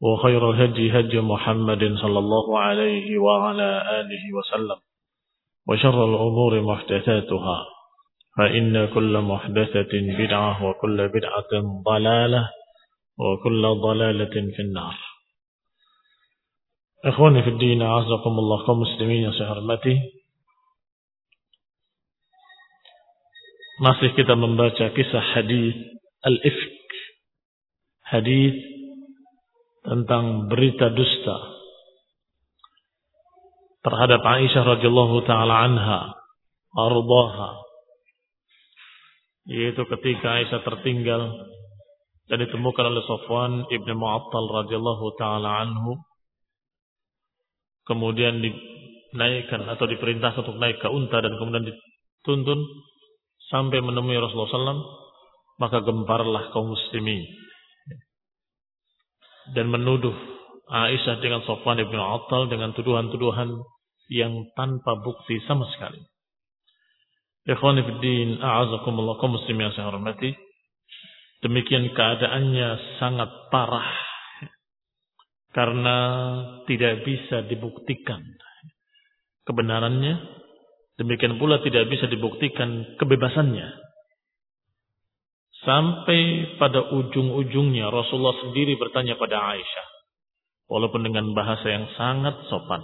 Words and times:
وخير 0.00 0.50
الهدي 0.50 0.98
هدي 1.00 1.20
محمد 1.20 1.82
صلى 2.02 2.18
الله 2.18 2.58
عليه 2.60 3.18
وعلى 3.18 3.68
آله 4.00 4.24
وسلم 4.38 4.78
وشر 5.68 6.04
الأمور 6.04 6.60
محدثاتها 6.60 7.58
فإن 8.38 8.88
كل 8.94 9.20
محدثة 9.20 9.92
بدعة 9.92 10.64
وكل 10.64 11.08
بدعة 11.08 11.52
ضلالة 11.84 12.50
وكل 13.18 13.62
ضلالة 13.62 14.34
في 14.56 14.62
النار 14.62 14.96
fi 17.00 17.50
din, 17.56 17.80
azakumullah 17.80 18.60
kaum 18.68 18.84
muslimin 18.84 19.24
yang 19.24 19.32
saya 19.32 19.56
hormati. 19.56 19.96
Masih 23.80 24.12
kita 24.12 24.36
membaca 24.36 24.92
kisah 24.92 25.24
hadis 25.32 25.72
al-ifk. 26.20 26.88
Hadis 28.04 28.52
tentang 29.90 30.46
berita 30.46 30.94
dusta 30.94 31.34
terhadap 33.82 34.22
Aisyah 34.22 34.78
radhiyallahu 34.78 35.26
taala 35.26 35.66
anha, 35.66 36.14
ardaha. 36.78 37.58
Yaitu 39.50 39.82
ketika 39.82 40.38
Aisyah 40.38 40.62
tertinggal 40.62 41.42
dan 42.30 42.38
ditemukan 42.38 42.84
oleh 42.86 43.02
Safwan 43.02 43.66
ibn 43.74 43.90
Mu'attal 43.98 44.46
radhiyallahu 44.62 45.06
taala 45.18 45.66
anhu 45.66 45.98
kemudian 47.82 48.38
dinaikkan 48.38 49.66
atau 49.66 49.90
diperintahkan 49.90 50.46
untuk 50.46 50.62
naik 50.62 50.78
ke 50.78 50.86
unta 50.86 51.18
dan 51.18 51.34
kemudian 51.34 51.66
dituntun 51.66 52.62
sampai 53.50 53.82
menemui 53.82 54.14
Rasulullah 54.22 54.54
SAW, 54.54 54.86
maka 55.58 55.82
gemparlah 55.82 56.54
kaum 56.54 56.70
muslimin 56.70 57.49
dan 59.56 59.66
menuduh 59.72 60.14
Aisyah 60.70 61.18
dengan 61.18 61.42
Sofwan 61.42 61.82
ibn 61.82 61.98
Attal 61.98 62.46
dengan 62.46 62.70
tuduhan-tuduhan 62.70 63.50
yang 64.10 64.46
tanpa 64.54 65.02
bukti 65.02 65.42
sama 65.46 65.66
sekali. 65.74 65.98
Ikhwani 67.46 67.82
fiddin, 67.82 68.38
a'azakumullah 68.38 69.18
kaum 69.18 69.34
muslimin 69.34 69.70
yang 69.70 69.74
saya 69.74 69.90
hormati. 69.90 70.30
Demikian 71.40 71.90
keadaannya 71.96 73.00
sangat 73.00 73.30
parah 73.48 73.90
karena 75.50 75.96
tidak 76.70 77.02
bisa 77.02 77.42
dibuktikan 77.48 78.22
kebenarannya, 79.48 80.14
demikian 81.00 81.40
pula 81.40 81.58
tidak 81.64 81.90
bisa 81.90 82.06
dibuktikan 82.06 82.94
kebebasannya. 83.00 83.89
Sampai 85.60 86.56
pada 86.56 86.88
ujung-ujungnya 86.88 87.92
Rasulullah 87.92 88.32
sendiri 88.40 88.80
bertanya 88.80 89.20
pada 89.20 89.36
Aisyah, 89.52 89.88
walaupun 90.72 91.04
dengan 91.04 91.36
bahasa 91.36 91.68
yang 91.68 91.84
sangat 92.00 92.48
sopan, 92.48 92.80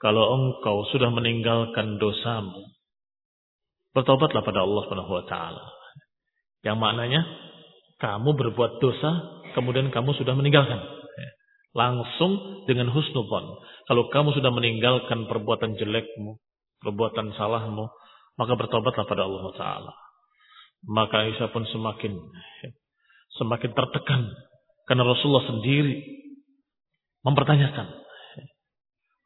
kalau 0.00 0.24
engkau 0.40 0.88
sudah 0.88 1.12
meninggalkan 1.12 2.00
dosamu, 2.00 2.64
bertobatlah 3.92 4.40
pada 4.40 4.64
Allah 4.64 4.82
Subhanahu 4.88 5.12
wa 5.20 5.24
taala. 5.28 5.64
Yang 6.64 6.76
maknanya 6.80 7.20
kamu 8.00 8.36
berbuat 8.36 8.80
dosa, 8.80 9.40
kemudian 9.52 9.92
kamu 9.92 10.16
sudah 10.16 10.32
meninggalkan. 10.32 10.80
Langsung 11.76 12.64
dengan 12.64 12.88
husnubon. 12.88 13.60
Kalau 13.84 14.08
kamu 14.08 14.32
sudah 14.32 14.48
meninggalkan 14.48 15.28
perbuatan 15.28 15.76
jelekmu, 15.76 16.40
perbuatan 16.80 17.36
salahmu, 17.36 17.84
maka 18.40 18.52
bertobatlah 18.56 19.04
pada 19.04 19.28
Allah 19.28 19.44
Ta'ala. 19.52 19.92
Maka 20.84 21.24
Aisyah 21.24 21.48
pun 21.54 21.64
semakin 21.70 22.12
semakin 23.40 23.70
tertekan. 23.72 24.28
Karena 24.86 25.02
Rasulullah 25.08 25.48
sendiri 25.48 26.04
mempertanyakan. 27.24 28.04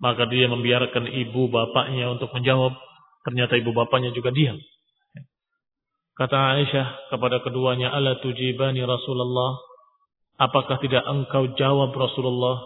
Maka 0.00 0.24
dia 0.32 0.48
membiarkan 0.48 1.10
ibu 1.10 1.50
bapaknya 1.50 2.14
untuk 2.14 2.32
menjawab. 2.32 2.72
Ternyata 3.26 3.60
ibu 3.60 3.74
bapaknya 3.76 4.14
juga 4.14 4.32
diam. 4.32 4.56
Kata 6.16 6.56
Aisyah 6.56 7.12
kepada 7.12 7.44
keduanya, 7.44 7.92
Ala 7.92 8.16
tujibani 8.20 8.80
Rasulullah 8.80 9.60
Apakah 10.40 10.80
tidak 10.80 11.04
engkau 11.04 11.52
jawab 11.52 11.92
Rasulullah? 11.92 12.64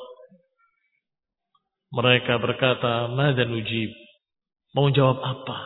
Mereka 1.90 2.38
berkata, 2.38 3.10
Madan 3.10 3.50
ujib. 3.50 3.90
Mau 4.78 4.94
jawab 4.94 5.18
apa? 5.18 5.58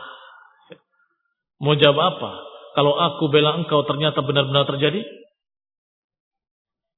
Mau 1.61 1.77
jawab 1.77 2.01
apa? 2.01 2.31
Kalau 2.77 2.93
aku 2.93 3.33
bela 3.33 3.57
engkau 3.57 3.83
ternyata 3.85 4.21
benar-benar 4.21 4.69
terjadi? 4.69 5.01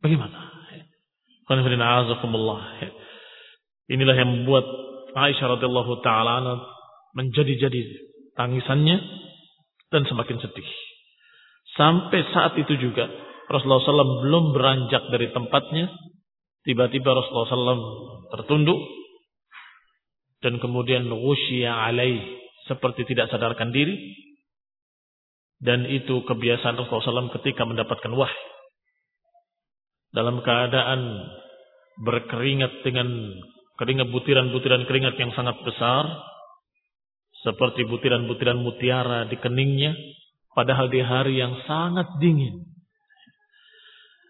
Bagaimana? 0.02 0.52
Inilah 3.92 4.16
yang 4.16 4.30
membuat 4.32 4.66
Aisyah 5.12 5.60
radhiyallahu 5.60 6.00
taala 6.00 6.40
menjadi-jadi 7.12 7.82
tangisannya 8.40 8.98
dan 9.92 10.08
semakin 10.08 10.40
sedih. 10.40 10.70
Sampai 11.76 12.24
saat 12.32 12.56
itu 12.56 12.72
juga 12.80 13.08
Rasulullah 13.52 13.84
SAW 13.84 14.24
belum 14.24 14.56
beranjak 14.56 15.12
dari 15.12 15.28
tempatnya. 15.36 15.92
Tiba-tiba 16.64 17.12
Rasulullah 17.12 17.52
SAW 17.52 17.84
tertunduk. 18.32 18.80
Dan 20.42 20.58
kemudian 20.58 21.06
wusya 21.12 21.92
alaih. 21.92 22.24
Seperti 22.66 23.04
tidak 23.12 23.28
sadarkan 23.28 23.76
diri. 23.76 23.94
Dan 25.62 25.86
itu 25.86 26.26
kebiasaan 26.26 26.74
Rasulullah 26.74 27.30
SAW 27.30 27.38
ketika 27.38 27.70
mendapatkan 27.70 28.10
wahyu. 28.10 28.50
Dalam 30.12 30.42
keadaan 30.42 31.02
berkeringat 32.02 32.82
dengan 32.82 33.08
keringat 33.78 34.10
butiran-butiran 34.10 34.90
keringat 34.90 35.16
yang 35.22 35.32
sangat 35.38 35.62
besar. 35.62 36.10
Seperti 37.46 37.86
butiran-butiran 37.86 38.58
mutiara 38.58 39.30
di 39.30 39.38
keningnya. 39.38 39.94
Padahal 40.52 40.90
di 40.90 41.00
hari 41.00 41.38
yang 41.38 41.62
sangat 41.70 42.10
dingin. 42.18 42.66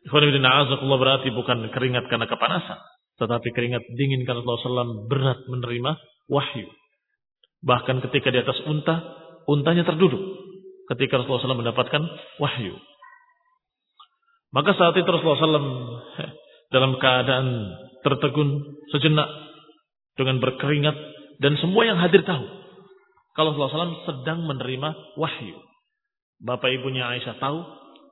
Ikhwanibidina 0.06 0.68
berarti 1.00 1.32
bukan 1.32 1.72
keringat 1.72 2.12
karena 2.12 2.28
kepanasan. 2.28 2.80
Tetapi 3.24 3.48
keringat 3.56 3.84
dingin 3.96 4.28
karena 4.28 4.44
Rasulullah 4.44 4.84
SAW 4.84 5.08
berat 5.08 5.40
menerima 5.48 5.92
wahyu. 6.28 6.68
Bahkan 7.62 8.02
ketika 8.10 8.34
di 8.34 8.42
atas 8.42 8.58
unta, 8.66 8.96
untanya 9.46 9.86
terduduk. 9.86 10.51
Ketika 10.92 11.24
Rasulullah 11.24 11.56
SAW 11.56 11.64
mendapatkan 11.64 12.04
wahyu. 12.36 12.76
Maka 14.52 14.76
saat 14.76 15.00
itu 15.00 15.08
Rasulullah 15.08 15.40
SAW 15.40 15.72
dalam 16.76 17.00
keadaan 17.00 17.48
tertegun 18.04 18.60
sejenak 18.92 19.28
dengan 20.20 20.44
berkeringat 20.44 20.96
dan 21.40 21.56
semua 21.64 21.88
yang 21.88 21.96
hadir 21.96 22.28
tahu 22.28 22.44
kalau 23.32 23.56
Rasulullah 23.56 23.88
SAW 23.88 24.04
sedang 24.04 24.44
menerima 24.44 25.16
wahyu. 25.16 25.56
Bapak 26.44 26.68
ibunya 26.76 27.08
Aisyah 27.08 27.40
tahu, 27.40 27.64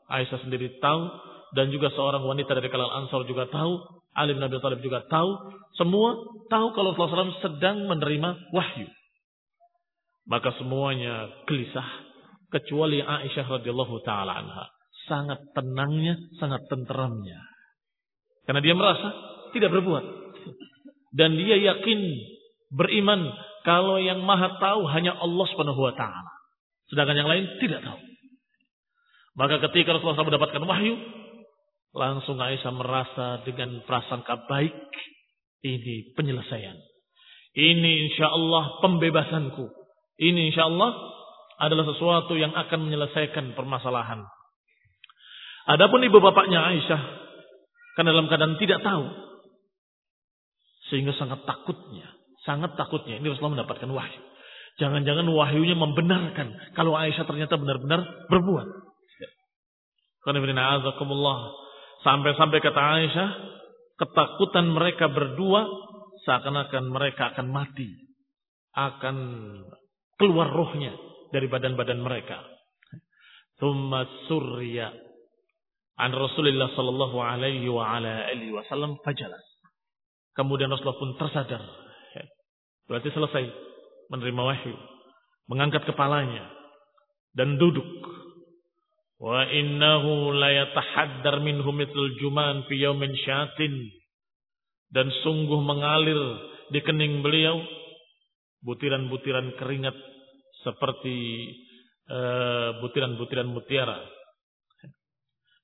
Aisyah 0.07 0.39
sendiri 0.47 0.79
tahu, 0.79 1.11
dan 1.57 1.73
juga 1.73 1.91
seorang 1.91 2.23
wanita 2.23 2.55
dari 2.55 2.71
kalangan 2.71 3.03
Ansar 3.03 3.27
juga 3.27 3.49
tahu, 3.51 3.75
Ali 4.15 4.37
bin 4.37 4.45
Abi 4.45 4.61
Thalib 4.63 4.79
juga 4.79 5.03
tahu, 5.11 5.29
semua 5.75 6.15
tahu 6.47 6.71
kalau 6.77 6.95
Rasulullah 6.95 7.27
SAW 7.27 7.43
sedang 7.43 7.89
menerima 7.89 8.53
wahyu. 8.55 8.87
Maka 10.29 10.53
semuanya 10.61 11.27
gelisah 11.49 12.08
kecuali 12.49 13.01
Aisyah 13.01 13.45
radhiyallahu 13.45 13.95
taala 14.05 14.33
anha. 14.41 14.65
Sangat 15.09 15.41
tenangnya, 15.57 16.17
sangat 16.37 16.65
tenteramnya. 16.69 17.41
Karena 18.45 18.61
dia 18.61 18.73
merasa 18.77 19.09
tidak 19.53 19.73
berbuat. 19.73 20.05
Dan 21.09 21.33
dia 21.37 21.57
yakin 21.57 21.99
beriman 22.69 23.33
kalau 23.65 23.97
yang 23.97 24.21
maha 24.21 24.61
tahu 24.61 24.85
hanya 24.93 25.17
Allah 25.17 25.45
subhanahu 25.49 25.81
wa 25.81 25.93
ta'ala. 25.97 26.33
Sedangkan 26.89 27.17
yang 27.17 27.29
lain 27.29 27.45
tidak 27.61 27.81
tahu. 27.81 27.99
Maka 29.37 29.61
ketika 29.69 29.93
Rasulullah 29.93 30.21
SAW 30.21 30.29
mendapatkan 30.33 30.63
wahyu, 30.65 30.95
langsung 31.93 32.37
Aisyah 32.37 32.73
merasa 32.73 33.27
dengan 33.45 33.81
prasangka 33.85 34.45
baik, 34.49 34.73
ini 35.65 36.13
penyelesaian. 36.13 36.77
Ini 37.53 37.91
insya 38.09 38.29
Allah 38.29 38.77
pembebasanku. 38.85 39.65
Ini 40.19 40.53
insya 40.53 40.69
Allah 40.69 40.91
adalah 41.59 41.83
sesuatu 41.91 42.39
yang 42.39 42.55
akan 42.55 42.87
menyelesaikan 42.87 43.51
permasalahan. 43.51 44.23
Adapun 45.67 45.99
ibu 46.07 46.17
bapaknya 46.23 46.63
Aisyah, 46.63 47.01
kan 47.99 48.07
dalam 48.07 48.31
keadaan 48.31 48.55
tidak 48.55 48.79
tahu. 48.79 49.05
Sehingga 50.87 51.13
sangat 51.19 51.43
takutnya. 51.43 52.07
Sangat 52.47 52.73
takutnya. 52.79 53.19
Ini 53.19 53.27
Rasulullah 53.29 53.61
mendapatkan 53.61 53.91
wahyu. 53.91 54.21
Jangan-jangan 54.79 55.27
wahyunya 55.27 55.75
membenarkan. 55.75 56.55
Kalau 56.73 56.95
Aisyah 56.95 57.27
ternyata 57.27 57.59
benar-benar 57.59 58.07
berbuat. 58.31 58.67
Sampai-sampai 61.99 62.59
kata 62.63 62.81
Aisyah, 62.81 63.29
ketakutan 63.99 64.71
mereka 64.71 65.11
berdua 65.11 65.67
seakan-akan 66.23 66.83
mereka 66.87 67.35
akan 67.35 67.51
mati. 67.51 67.91
Akan 68.73 69.15
keluar 70.15 70.47
rohnya 70.49 71.08
dari 71.29 71.47
badan-badan 71.49 72.01
mereka. 72.01 72.41
Thumma 73.59 74.07
surya 74.31 74.89
an 75.99 76.11
Rasulullah 76.15 76.71
sallallahu 76.73 77.17
alaihi 77.19 77.67
wa 77.67 77.83
ala 77.99 78.31
alihi 78.31 78.55
wasallam 78.55 78.97
fajalas. 79.03 79.43
Kemudian 80.33 80.71
Rasulullah 80.71 81.01
pun 81.01 81.11
tersadar. 81.19 81.63
Berarti 82.87 83.13
selesai 83.13 83.43
menerima 84.09 84.41
wahyu, 84.41 84.73
mengangkat 85.45 85.85
kepalanya 85.85 86.49
dan 87.37 87.61
duduk. 87.61 87.85
Wa 89.19 89.45
innahu 89.45 90.33
la 90.33 90.49
yatahaddar 90.63 91.43
minhu 91.43 91.69
mithl 91.75 92.17
juman 92.17 92.65
fi 92.71 92.79
yaumin 92.79 93.13
syatin 93.19 93.75
dan 94.89 95.11
sungguh 95.21 95.59
mengalir 95.61 96.17
di 96.71 96.79
kening 96.81 97.21
beliau 97.21 97.59
butiran-butiran 98.63 99.53
keringat 99.59 99.93
seperti 100.63 101.17
eh, 102.09 102.69
butiran-butiran 102.83 103.47
uh, 103.47 103.53
mutiara. 103.53 103.99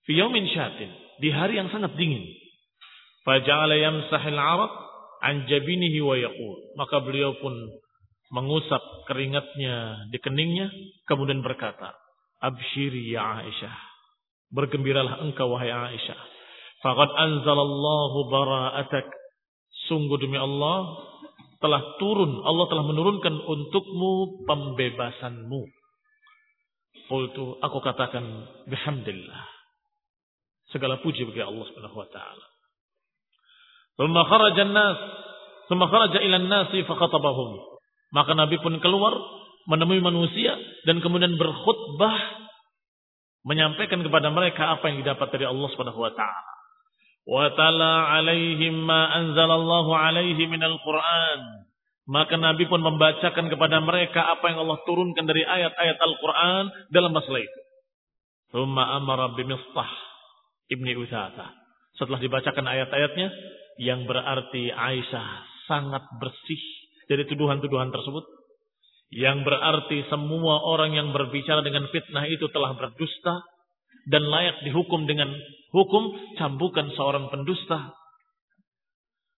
Fiyaumin 0.06 0.46
syatin, 0.54 0.92
di 1.18 1.34
hari 1.34 1.58
yang 1.58 1.74
sangat 1.74 1.98
dingin. 1.98 2.22
Faja'ala 3.26 3.74
yamsahil 3.74 4.38
araq 4.38 4.74
an 5.26 5.50
wa 5.50 6.16
yaqul. 6.16 6.58
Maka 6.78 7.02
beliau 7.02 7.34
pun 7.42 7.54
mengusap 8.30 8.82
keringatnya 9.10 10.06
di 10.14 10.22
keningnya 10.22 10.70
kemudian 11.10 11.42
berkata, 11.42 11.98
"Abshiri 12.38 13.10
ya 13.10 13.42
Aisyah." 13.42 13.76
Bergembiralah 14.54 15.26
engkau 15.26 15.58
wahai 15.58 15.74
Aisyah. 15.74 16.20
Faqad 16.86 17.10
anzalallahu 17.18 18.30
bara'atak. 18.30 19.10
Sungguh 19.90 20.22
demi 20.22 20.38
Allah, 20.38 20.86
telah 21.66 21.82
turun, 21.98 22.46
Allah 22.46 22.66
telah 22.70 22.86
menurunkan 22.86 23.34
untukmu 23.42 24.46
pembebasanmu. 24.46 25.62
Qultu, 27.10 27.58
aku 27.58 27.78
katakan 27.82 28.22
bihamdillah. 28.70 29.42
Segala 30.70 31.02
puji 31.02 31.26
bagi 31.26 31.42
Allah 31.42 31.66
Subhanahu 31.66 31.98
wa 31.98 32.10
taala. 32.14 32.46
Thumma 33.98 34.22
kharaja 34.30 34.62
an-nas, 34.62 35.00
thumma 35.66 35.90
kharaja 35.90 36.22
ila 36.22 36.70
fakhatabahum. 36.70 37.52
Maka 38.14 38.38
Nabi 38.38 38.62
pun 38.62 38.78
keluar 38.82 39.18
menemui 39.66 40.02
manusia 40.02 40.54
dan 40.86 41.02
kemudian 41.02 41.34
berkhutbah 41.42 42.46
menyampaikan 43.46 44.02
kepada 44.06 44.30
mereka 44.30 44.78
apa 44.78 44.94
yang 44.94 45.02
didapat 45.02 45.34
dari 45.34 45.46
Allah 45.50 45.70
Subhanahu 45.74 46.02
wa 46.02 46.14
taala 46.14 46.55
wa 47.26 47.46
tala 47.58 48.16
alaihim 48.18 48.86
ma 48.86 49.10
anzalallahu 49.18 49.92
alaihi 49.94 50.46
minal 50.50 50.78
Qur'an. 50.82 51.66
Maka 52.06 52.38
Nabi 52.38 52.70
pun 52.70 52.86
membacakan 52.86 53.50
kepada 53.50 53.82
mereka 53.82 54.30
apa 54.30 54.54
yang 54.54 54.62
Allah 54.62 54.78
turunkan 54.86 55.26
dari 55.26 55.42
ayat-ayat 55.42 55.98
Al-Quran 55.98 56.64
dalam 56.94 57.10
masalah 57.10 57.42
itu. 57.42 57.62
Thumma 58.54 58.94
amara 58.94 59.34
bimistah 59.34 59.90
ibni 60.70 60.94
Uthata. 60.94 61.50
Setelah 61.98 62.22
dibacakan 62.22 62.62
ayat-ayatnya, 62.62 63.34
yang 63.82 64.06
berarti 64.06 64.70
Aisyah 64.70 65.28
sangat 65.66 66.06
bersih 66.22 66.62
dari 67.10 67.26
tuduhan-tuduhan 67.26 67.90
tersebut. 67.90 68.24
Yang 69.10 69.48
berarti 69.48 69.98
semua 70.10 70.62
orang 70.66 70.94
yang 70.98 71.10
berbicara 71.10 71.62
dengan 71.62 71.88
fitnah 71.90 72.26
itu 72.30 72.50
telah 72.52 72.74
berdusta 72.76 73.42
dan 74.06 74.24
layak 74.26 74.62
dihukum 74.66 75.10
dengan 75.10 75.34
hukum 75.74 76.14
cambukan 76.38 76.94
seorang 76.94 77.30
pendusta. 77.34 77.94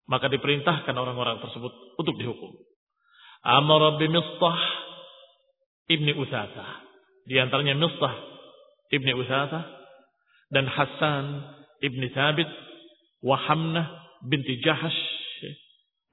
Maka 0.06 0.30
diperintahkan 0.30 0.94
orang-orang 0.94 1.42
tersebut 1.42 1.72
untuk 1.98 2.14
dihukum. 2.14 2.54
Amar 3.42 3.98
bi 3.98 4.06
Mistah 4.06 4.58
ibni 5.90 6.14
Usata. 6.14 6.86
Di 7.26 7.38
antaranya 7.42 7.74
Mistah 7.74 8.14
ibni 8.94 9.14
Usata 9.14 9.66
dan 10.50 10.70
Hasan 10.70 11.42
ibni 11.82 12.10
Thabit 12.14 12.46
wa 13.26 13.34
Hamnah 13.34 13.86
binti 14.22 14.62
Jahash 14.62 14.98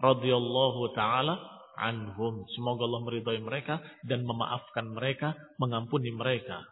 radhiyallahu 0.01 0.93
taala 0.97 1.37
anhum. 1.77 2.45
Semoga 2.57 2.85
Allah 2.85 3.01
meridai 3.05 3.39
mereka 3.41 3.81
dan 4.05 4.25
memaafkan 4.25 4.89
mereka, 4.93 5.37
mengampuni 5.61 6.13
mereka. 6.13 6.65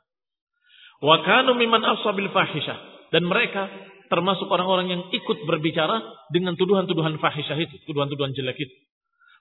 Wa 1.01 1.25
kanu 1.25 1.57
mimman 1.57 1.81
asabil 1.81 2.29
fahisyah. 2.29 3.09
Dan 3.11 3.27
mereka 3.27 3.67
termasuk 4.07 4.47
orang-orang 4.47 4.87
yang 4.93 5.01
ikut 5.11 5.43
berbicara 5.49 5.99
dengan 6.31 6.55
tuduhan-tuduhan 6.55 7.17
fahisyah 7.19 7.57
itu, 7.59 7.75
tuduhan-tuduhan 7.89 8.31
jelek 8.37 8.55
itu. 8.61 8.75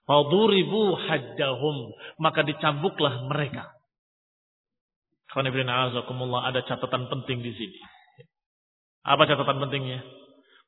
Faduribu 0.09 0.97
haddahum, 1.07 1.95
maka 2.19 2.43
dicambuklah 2.43 3.29
mereka. 3.31 3.71
ada 5.31 6.61
catatan 6.67 7.07
penting 7.07 7.39
di 7.47 7.53
sini. 7.55 7.79
Apa 9.07 9.31
catatan 9.31 9.63
pentingnya? 9.63 10.03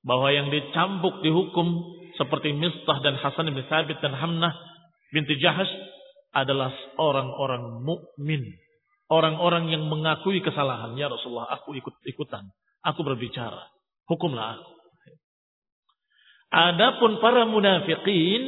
Bahwa 0.07 0.31
yang 0.31 0.51
dicambuk 0.51 1.23
dihukum 1.27 1.67
seperti 2.15 2.55
Mistah 2.55 3.03
dan 3.03 3.19
Hasan 3.19 3.51
bin 3.51 3.67
Sabit 3.67 3.99
dan 3.99 4.15
Hamnah 4.15 4.55
binti 5.11 5.39
Jahash 5.43 5.71
adalah 6.35 6.71
orang-orang 6.99 7.83
mukmin 7.83 8.43
Orang-orang 9.13 9.69
yang 9.69 9.85
mengakui 9.93 10.41
kesalahan. 10.41 10.97
Ya 10.97 11.13
Rasulullah, 11.13 11.53
aku 11.53 11.77
ikut-ikutan. 11.77 12.49
Aku 12.81 13.05
berbicara. 13.05 13.69
Hukumlah 14.09 14.57
aku. 14.57 14.73
Adapun 16.53 17.21
para 17.21 17.45
munafikin 17.45 18.41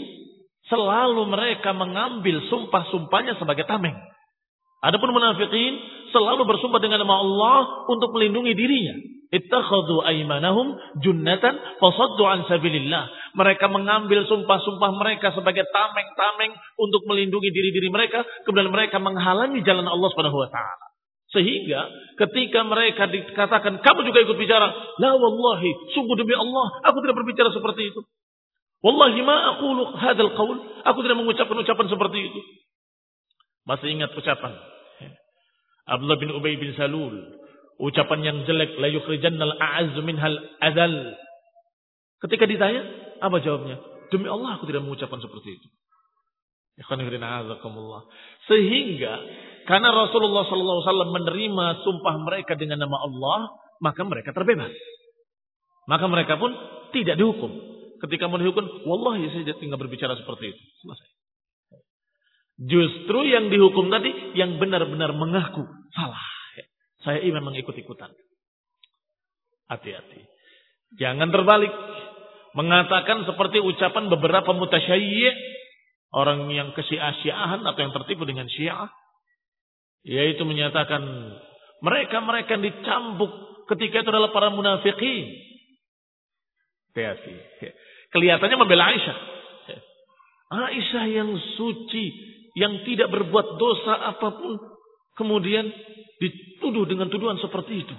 selalu 0.69 1.29
mereka 1.29 1.77
mengambil 1.77 2.41
sumpah-sumpahnya 2.49 3.37
sebagai 3.37 3.69
tameng. 3.69 3.97
Adapun 4.81 5.13
munafikin 5.13 5.81
selalu 6.13 6.49
bersumpah 6.49 6.81
dengan 6.81 7.05
nama 7.05 7.21
Allah 7.21 7.89
untuk 7.89 8.13
melindungi 8.17 8.53
dirinya. 8.57 8.97
Ittakhadhu 9.35 10.07
aymanahum 10.07 10.79
junnatan 11.03 11.59
fasaddu 11.83 12.23
an 12.23 12.47
sabilillah. 12.47 13.35
Mereka 13.35 13.67
mengambil 13.67 14.23
sumpah-sumpah 14.31 14.91
mereka 14.95 15.35
sebagai 15.35 15.67
tameng-tameng 15.75 16.55
untuk 16.79 17.03
melindungi 17.11 17.51
diri-diri 17.51 17.91
mereka, 17.91 18.23
kemudian 18.47 18.71
mereka 18.71 19.03
menghalangi 19.03 19.67
jalan 19.67 19.91
Allah 19.91 20.09
Subhanahu 20.15 20.39
wa 20.39 20.51
taala. 20.55 20.87
Sehingga 21.35 21.91
ketika 22.15 22.63
mereka 22.63 23.11
dikatakan 23.11 23.83
kamu 23.83 24.01
juga 24.07 24.23
ikut 24.23 24.39
bicara, 24.39 24.71
la 25.03 25.19
wallahi, 25.19 25.91
sungguh 25.99 26.15
demi 26.15 26.39
Allah, 26.39 26.79
aku 26.87 27.03
tidak 27.03 27.19
berbicara 27.19 27.51
seperti 27.51 27.91
itu. 27.91 28.01
Wallahi 28.87 29.19
ma 29.27 29.59
aqulu 29.59 29.83
hadzal 29.99 30.31
qaul, 30.39 30.63
aku 30.87 30.99
tidak 31.03 31.19
mengucapkan 31.19 31.59
ucapan 31.59 31.87
seperti 31.91 32.19
itu. 32.31 32.41
Masih 33.67 33.97
ingat 33.97 34.15
ucapan 34.15 34.55
Abdullah 35.85 36.17
bin 36.17 36.33
Ubay 36.33 36.57
bin 36.57 36.73
Salul, 36.81 37.44
ucapan 37.81 38.21
yang 38.23 38.37
jelek 38.47 38.79
la 38.79 38.89
yukhrijannal 38.91 39.55
a'azzu 39.59 40.01
minhal 40.05 40.39
adal. 40.63 40.95
Ketika 42.23 42.45
ditanya, 42.49 42.83
apa 43.21 43.43
jawabnya? 43.43 43.77
Demi 44.09 44.31
Allah 44.31 44.57
aku 44.57 44.69
tidak 44.71 44.87
mengucapkan 44.87 45.21
seperti 45.21 45.59
itu. 45.59 45.69
Sehingga 48.51 49.13
karena 49.65 49.89
Rasulullah 49.95 50.43
SAW 50.43 51.15
menerima 51.15 51.67
sumpah 51.87 52.15
mereka 52.19 52.59
dengan 52.59 52.83
nama 52.83 52.99
Allah, 52.99 53.55
maka 53.79 54.03
mereka 54.03 54.35
terbebas. 54.35 54.75
Maka 55.87 56.11
mereka 56.11 56.35
pun 56.41 56.51
tidak 56.91 57.15
dihukum. 57.21 57.53
Ketika 58.03 58.27
mau 58.27 58.43
dihukum, 58.43 58.85
wallahi 58.85 59.31
saya 59.31 59.55
tinggal 59.57 59.79
berbicara 59.79 60.19
seperti 60.19 60.51
itu. 60.51 60.63
Selesai. 60.83 61.09
Justru 62.55 63.19
yang 63.27 63.51
dihukum 63.51 63.91
tadi 63.91 64.35
yang 64.39 64.59
benar-benar 64.59 65.15
mengaku 65.15 65.63
salah. 65.95 66.34
Saya 67.05 67.21
ini 67.21 67.37
memang 67.37 67.53
ikut-ikutan. 67.61 68.11
Hati-hati. 69.69 70.21
Jangan 70.97 71.29
terbalik. 71.29 71.73
Mengatakan 72.55 73.27
seperti 73.27 73.59
ucapan 73.61 74.09
beberapa 74.09 74.55
mutasyayyi' 74.55 75.55
orang 76.15 76.47
yang 76.55 76.71
kesia-siaan 76.73 77.67
atau 77.67 77.81
yang 77.83 77.93
tertipu 77.93 78.23
dengan 78.23 78.47
syiah 78.47 78.87
yaitu 80.07 80.47
menyatakan 80.47 81.03
mereka-mereka 81.83 82.55
dicambuk 82.63 83.33
ketika 83.75 84.07
itu 84.07 84.09
adalah 84.15 84.31
para 84.31 84.55
munafikin 84.55 85.27
hati 86.95 87.35
kelihatannya 88.15 88.57
membela 88.61 88.95
Aisyah 88.95 89.19
Aisyah 90.55 91.05
yang 91.11 91.31
suci 91.59 92.05
yang 92.55 92.87
tidak 92.87 93.11
berbuat 93.11 93.59
dosa 93.59 94.15
apa 94.15 94.29
pun 94.39 94.55
kemudian 95.15 95.67
dituduh 96.19 96.85
dengan 96.87 97.11
tuduhan 97.11 97.39
seperti 97.39 97.87
itu 97.87 97.97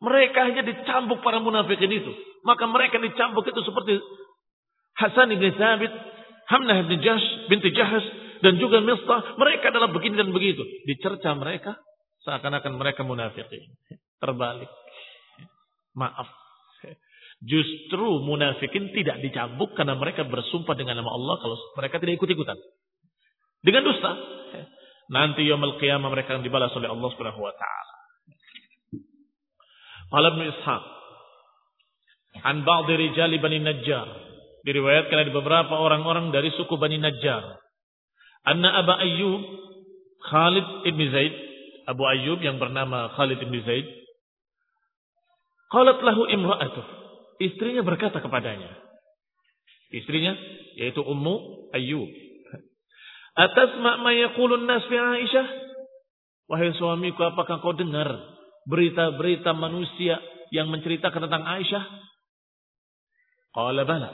mereka 0.00 0.48
hanya 0.48 0.64
dicambuk 0.64 1.20
para 1.20 1.38
munafikin 1.42 1.90
itu 1.90 2.12
maka 2.46 2.64
mereka 2.66 2.96
dicambuk 2.98 3.44
itu 3.46 3.60
seperti 3.64 4.00
Hasan 4.96 5.32
bin 5.32 5.54
Thabit 5.56 5.92
Hamnah 6.50 6.82
bin 6.90 6.98
Jahsh, 6.98 7.46
binti 7.46 7.70
Jahsh 7.70 8.02
dan 8.42 8.58
juga 8.58 8.82
Mistah, 8.82 9.38
mereka 9.38 9.70
adalah 9.70 9.94
begini 9.94 10.18
dan 10.18 10.34
begitu. 10.34 10.66
Dicerca 10.82 11.30
mereka 11.38 11.78
seakan-akan 12.26 12.74
mereka 12.74 13.06
munafikin. 13.06 13.70
Terbalik. 14.18 14.68
Maaf. 15.94 16.26
Justru 17.40 18.20
munafikin 18.26 18.92
tidak 18.92 19.22
dicambuk 19.24 19.72
karena 19.72 19.96
mereka 19.96 20.28
bersumpah 20.28 20.76
dengan 20.76 21.00
nama 21.00 21.08
Allah 21.08 21.40
kalau 21.40 21.56
mereka 21.78 21.96
tidak 22.02 22.20
ikut-ikutan. 22.20 22.58
Dengan 23.64 23.86
dusta. 23.86 24.12
Nanti 25.10 25.42
yaumul 25.42 25.76
qiyamah 25.82 26.06
mereka 26.06 26.38
akan 26.38 26.46
dibalas 26.46 26.70
oleh 26.78 26.86
Allah 26.86 27.08
Subhanahu 27.10 27.42
wa 27.42 27.54
taala. 27.54 27.94
Qala 30.10 30.26
Ibnu 30.34 30.44
Ishaq 30.54 30.84
an 32.46 32.62
ba'd 32.62 32.86
rijali 32.94 33.42
Bani 33.42 33.58
Najjar 33.58 34.30
Diriwayatkan 34.60 35.24
ada 35.24 35.32
beberapa 35.32 35.72
orang-orang 35.72 36.28
dari 36.36 36.52
suku 36.52 36.76
Bani 36.76 37.00
Najjar. 37.00 37.56
Anna 38.44 38.76
Aba 38.76 39.00
Ayyub 39.00 39.40
Khalid 40.20 40.84
ibn 40.84 41.00
Zaid, 41.08 41.32
Abu 41.88 42.04
Ayyub 42.04 42.44
yang 42.44 42.60
bernama 42.60 43.08
Khalid 43.16 43.40
ibn 43.40 43.56
Zaid, 43.64 43.88
qalat 45.72 46.04
lahu 46.04 46.28
imra'atuh. 46.28 46.86
Istrinya 47.40 47.80
berkata 47.80 48.20
kepadanya. 48.20 48.68
Istrinya 49.88 50.36
yaitu 50.76 51.00
Ummu 51.00 51.72
Ayyub. 51.72 52.08
Atasma 53.38 54.02
ma 54.02 54.10
yaqulun 54.10 54.66
nas 54.66 54.84
fi 54.90 54.96
Aisyah? 54.98 55.46
Wahai 56.50 56.74
suamiku, 56.74 57.22
apakah 57.30 57.62
kau 57.62 57.74
dengar 57.78 58.10
berita-berita 58.66 59.54
manusia 59.54 60.18
yang 60.50 60.66
menceritakan 60.66 61.30
tentang 61.30 61.46
Aisyah? 61.46 61.84
Qala 63.54 63.86
bala. 63.86 64.10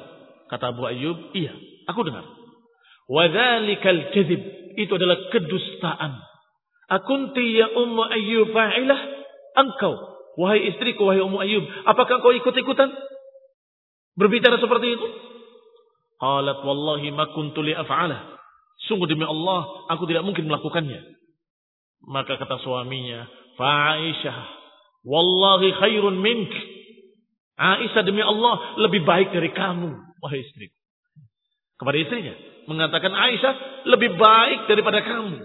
Kata 0.46 0.70
Abu 0.70 0.84
Ayyub, 0.86 1.32
iya, 1.34 1.52
aku 1.90 2.06
dengar. 2.06 2.24
Wadhalikal 3.08 4.12
kadhib. 4.14 4.42
Itu 4.76 5.00
adalah 5.00 5.32
kedustaan. 5.32 6.20
Akunti 6.92 7.56
ya 7.56 7.72
Ummu 7.72 8.02
Ayyub 8.04 8.52
fa'ilah? 8.52 9.00
Engkau, 9.56 9.96
wahai 10.36 10.68
istriku, 10.70 11.08
wahai 11.08 11.24
Ummu 11.24 11.40
Ayyub. 11.40 11.64
Apakah 11.88 12.20
kau 12.20 12.30
ikut-ikutan? 12.36 12.92
Berbicara 14.16 14.60
seperti 14.60 14.86
itu? 14.96 15.06
Qalat 16.16 16.64
wallahi 16.64 17.08
ma 17.12 17.32
kuntu 17.32 17.64
li 17.64 17.72
af'alah. 17.76 18.36
Sungguh 18.86 19.10
demi 19.10 19.26
Allah, 19.26 19.86
aku 19.90 20.06
tidak 20.06 20.22
mungkin 20.22 20.46
melakukannya. 20.46 21.02
Maka 22.06 22.38
kata 22.38 22.62
suaminya, 22.62 23.26
Fa'aisyah, 23.58 24.38
wallahi 25.02 25.74
khairun 25.74 26.22
mink. 26.22 26.50
Aisyah 27.56 28.04
demi 28.04 28.20
Allah 28.20 28.76
lebih 28.84 29.02
baik 29.08 29.32
dari 29.32 29.48
kamu 29.48 30.06
wahai 30.20 30.44
istri. 30.44 30.68
Kepada 31.80 31.96
istrinya. 31.96 32.34
Mengatakan 32.66 33.14
Aisyah 33.14 33.54
lebih 33.88 34.18
baik 34.18 34.66
daripada 34.68 35.00
kamu. 35.00 35.38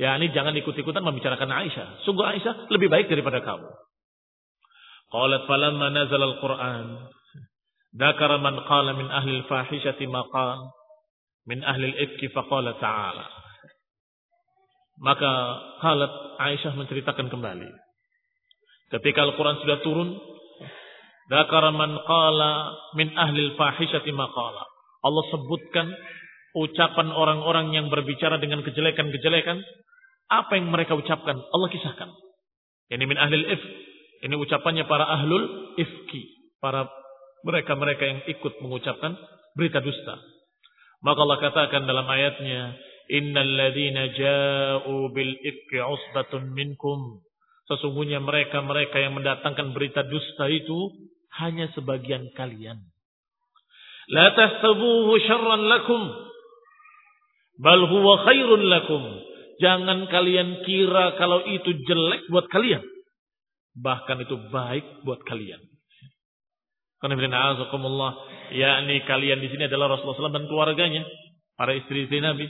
Ya 0.00 0.18
ini 0.18 0.32
jangan 0.34 0.56
ikut-ikutan 0.56 1.04
membicarakan 1.04 1.48
Aisyah. 1.52 2.02
Sungguh 2.02 2.26
Aisyah 2.26 2.68
lebih 2.74 2.90
baik 2.90 3.06
daripada 3.06 3.38
kamu. 3.40 3.70
Qalat 5.12 5.42
falamma 5.46 5.92
nazal 5.92 6.22
al-Quran. 6.24 6.86
Dakara 7.92 8.40
man 8.40 8.56
qala 8.68 8.96
min 8.96 9.06
ahli 9.12 9.44
al-fahishati 9.44 10.08
maqal. 10.08 10.72
Min 11.46 11.62
ahli 11.66 11.90
al-ifki 11.90 12.30
faqala 12.30 12.78
ta'ala. 12.78 13.26
Maka 15.02 15.30
Khalat 15.82 16.12
Aisyah 16.38 16.78
menceritakan 16.78 17.26
kembali. 17.26 17.70
Ketika 18.92 19.26
Al-Quran 19.26 19.58
sudah 19.64 19.78
turun, 19.82 20.14
Dakar 21.32 21.64
man 21.72 21.96
qala 22.04 22.50
min 22.98 23.08
ahli 23.16 23.56
fahishati 23.56 24.12
maqala. 24.12 24.62
Allah 25.02 25.24
sebutkan 25.32 25.88
ucapan 26.52 27.08
orang-orang 27.08 27.72
yang 27.72 27.86
berbicara 27.88 28.36
dengan 28.36 28.60
kejelekan-kejelekan. 28.60 29.58
Apa 30.28 30.60
yang 30.60 30.68
mereka 30.68 30.92
ucapkan? 30.92 31.40
Allah 31.40 31.68
kisahkan. 31.72 32.12
Ini 32.92 33.04
min 33.08 33.16
ahli 33.16 33.36
if. 33.48 33.62
Ini 34.28 34.34
ucapannya 34.36 34.84
para 34.84 35.08
ahlul 35.08 35.74
ifki. 35.80 36.52
Para 36.60 36.86
mereka-mereka 37.42 38.04
yang 38.06 38.20
ikut 38.28 38.60
mengucapkan 38.60 39.16
berita 39.56 39.80
dusta. 39.80 40.20
Maka 41.02 41.18
Allah 41.18 41.38
katakan 41.42 41.82
dalam 41.84 42.06
ayatnya, 42.06 42.78
Innal 43.10 43.52
ladhina 43.58 44.14
ja'u 44.14 45.10
bil 45.10 45.34
ifki 45.42 45.82
usbatun 45.82 46.54
minkum. 46.54 47.20
Sesungguhnya 47.66 48.22
mereka-mereka 48.22 49.02
yang 49.02 49.18
mendatangkan 49.18 49.74
berita 49.74 50.06
dusta 50.06 50.46
itu 50.46 50.94
hanya 51.42 51.68
sebagian 51.74 52.30
kalian. 52.38 52.78
La 54.10 54.34
tahsabuhu 54.34 55.14
syarran 55.26 55.62
lakum 55.66 56.02
bal 57.58 57.80
huwa 57.86 58.22
khairun 58.26 58.62
lakum. 58.70 59.02
Jangan 59.62 60.10
kalian 60.10 60.66
kira 60.66 61.14
kalau 61.20 61.46
itu 61.46 61.70
jelek 61.86 62.26
buat 62.32 62.50
kalian. 62.50 62.82
Bahkan 63.78 64.26
itu 64.26 64.36
baik 64.50 65.06
buat 65.06 65.22
kalian. 65.22 65.62
Azakumullah, 67.02 68.12
yakni 68.54 69.02
kalian 69.02 69.42
di 69.42 69.50
sini 69.50 69.66
adalah 69.66 69.98
Rasulullah 69.98 70.30
SAW 70.30 70.38
dan 70.38 70.46
keluarganya, 70.46 71.02
para 71.58 71.74
istri-istri 71.74 72.22
Nabi. 72.22 72.46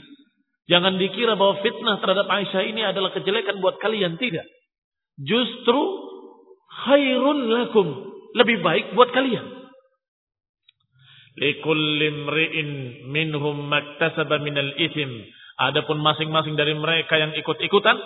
Jangan 0.69 0.95
dikira 1.01 1.33
bahwa 1.33 1.59
fitnah 1.59 1.97
terhadap 1.99 2.29
Aisyah 2.29 2.63
ini 2.69 2.81
adalah 2.85 3.11
kejelekan 3.17 3.59
buat 3.59 3.81
kalian, 3.81 4.15
tidak. 4.21 4.45
Justru 5.17 5.81
khairun 6.85 7.49
lakum, 7.49 7.87
lebih 8.37 8.61
baik 8.61 8.93
buat 8.93 9.09
kalian. 9.09 9.45
Likulli 11.33 12.07
mri'in 12.13 12.69
minhum 13.09 13.57
maktasaba 13.65 14.37
minal 14.37 14.77
ithim. 14.77 15.09
Adapun 15.57 15.97
masing-masing 15.97 16.53
dari 16.53 16.77
mereka 16.77 17.17
yang 17.17 17.33
ikut-ikutan 17.33 17.97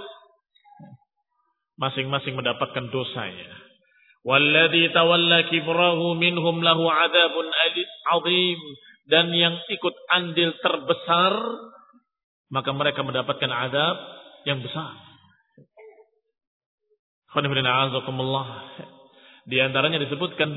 masing-masing 1.78 2.34
mendapatkan 2.34 2.90
dosanya. 2.90 3.67
Walladhi 4.28 4.92
tawalla 4.92 5.48
kibrahu 5.48 6.20
minhum 6.20 6.60
lahu 6.60 6.84
adabun 6.84 7.48
azim 7.48 8.60
dan 9.08 9.32
yang 9.32 9.56
ikut 9.72 9.96
andil 10.12 10.52
terbesar 10.60 11.34
maka 12.52 12.76
mereka 12.76 13.08
mendapatkan 13.08 13.48
adab 13.48 13.96
yang 14.44 14.60
besar. 14.60 15.00
Di 19.48 19.58
antaranya 19.64 20.04
disebutkan 20.04 20.50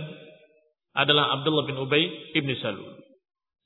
adalah 0.99 1.39
Abdullah 1.39 1.67
bin 1.71 1.79
Ubay 1.79 2.35
ibn 2.35 2.51
Salul. 2.59 2.99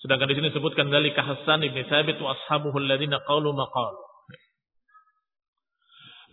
Sedangkan 0.04 0.28
di 0.28 0.36
sini 0.36 0.52
disebutkan 0.52 0.92
dari 0.92 1.16
Hasan 1.16 1.64
ibn 1.64 1.80
Sabit 1.88 2.20
wa 2.20 2.36
ashabuhu 2.36 2.76
alladziina 2.76 3.24
qalu 3.24 3.56
maqal. 3.56 3.96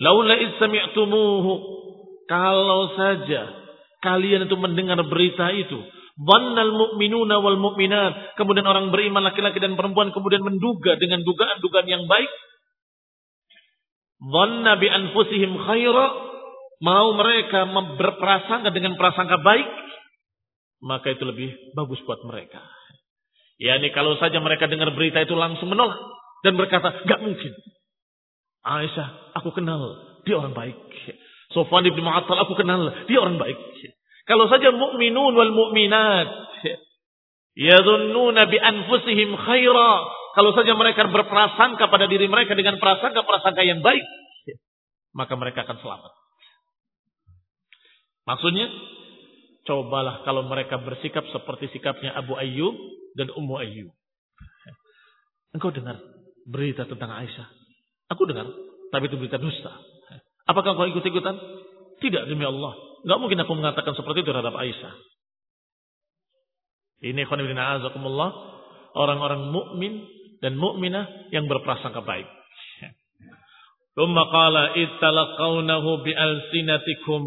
Laula 0.03 0.35
istami'tumuhu. 0.35 1.79
Kalau 2.27 2.95
saja 2.95 3.60
kalian 4.01 4.49
itu 4.49 4.55
mendengar 4.57 4.97
berita 5.07 5.53
itu, 5.53 5.79
dhannal 6.17 6.73
mu'minuna 6.73 7.39
wal 7.39 7.57
mu'minat, 7.61 8.35
kemudian 8.35 8.65
orang 8.65 8.89
beriman 8.89 9.23
laki-laki 9.23 9.61
dan 9.61 9.77
perempuan 9.77 10.09
kemudian 10.11 10.41
menduga 10.41 10.97
dengan 10.97 11.21
dugaan-dugaan 11.21 11.87
yang 11.87 12.03
baik, 12.09 12.31
dhanna 14.19 14.73
bi 14.81 14.87
anfusihim 14.89 15.53
khaira, 15.55 16.05
mau 16.81 17.13
mereka 17.13 17.69
berprasangka 17.95 18.73
dengan 18.73 18.97
prasangka 18.97 19.37
baik, 19.39 19.69
maka 20.81 21.13
itu 21.13 21.23
lebih 21.23 21.49
bagus 21.77 22.01
buat 22.09 22.25
mereka. 22.25 22.59
Ya 23.61 23.77
ini 23.77 23.93
kalau 23.93 24.17
saja 24.17 24.41
mereka 24.41 24.65
dengar 24.65 24.89
berita 24.97 25.21
itu 25.21 25.37
langsung 25.37 25.69
menolak 25.69 26.01
dan 26.41 26.57
berkata, 26.57 27.05
gak 27.05 27.21
mungkin. 27.21 27.53
Aisyah, 28.65 29.37
aku 29.37 29.53
kenal, 29.53 29.81
dia 30.25 30.41
orang 30.41 30.57
baik. 30.57 30.77
Sofwan 31.51 31.83
ibn 31.83 31.99
Mu'attal, 31.99 32.39
aku 32.47 32.55
kenal, 32.55 32.91
dia 33.07 33.19
orang 33.19 33.35
baik. 33.35 33.57
Kalau 34.23 34.47
saja 34.47 34.71
mukminun 34.71 35.35
wal 35.35 35.51
mukminat 35.51 36.29
yadhunnuna 37.59 38.47
bi 38.47 38.57
anfusihim 38.57 39.35
khaira, 39.35 39.91
kalau 40.31 40.55
saja 40.55 40.71
mereka 40.79 41.11
berprasangka 41.11 41.91
pada 41.91 42.07
diri 42.07 42.31
mereka 42.31 42.55
dengan 42.55 42.79
prasangka-prasangka 42.79 43.63
yang 43.67 43.83
baik, 43.83 44.03
maka 45.11 45.35
mereka 45.35 45.67
akan 45.67 45.77
selamat. 45.83 46.13
Maksudnya, 48.31 48.67
cobalah 49.67 50.23
kalau 50.23 50.47
mereka 50.47 50.79
bersikap 50.79 51.27
seperti 51.35 51.67
sikapnya 51.75 52.15
Abu 52.15 52.39
Ayyub 52.39 52.75
dan 53.19 53.27
Ummu 53.35 53.59
Ayyub. 53.59 53.91
Engkau 55.51 55.75
dengar 55.75 55.99
berita 56.47 56.87
tentang 56.87 57.11
Aisyah. 57.11 57.47
Aku 58.15 58.23
dengar, 58.23 58.47
tapi 58.95 59.11
itu 59.11 59.19
berita 59.19 59.35
dusta. 59.35 59.90
Apakah 60.49 60.73
kau 60.73 60.89
ikut-ikutan? 60.89 61.35
Tidak 62.01 62.23
demi 62.25 62.45
Allah. 62.45 62.73
Gak 63.05 63.19
mungkin 63.21 63.41
aku 63.41 63.53
mengatakan 63.53 63.93
seperti 63.93 64.25
itu 64.25 64.29
terhadap 64.33 64.53
Aisyah. 64.57 64.93
Ini 67.01 67.25
khonibina 67.25 67.81
azakumullah. 67.81 68.29
Orang-orang 68.93 69.49
mukmin 69.49 70.05
dan 70.41 70.57
mukminah 70.57 71.29
yang 71.33 71.45
berprasangka 71.49 72.01
baik. 72.01 72.27
Thumma 73.93 74.23
qala 74.31 74.73
ittalaqawnahu 74.77 76.05
bi'alsinatikum 76.05 77.21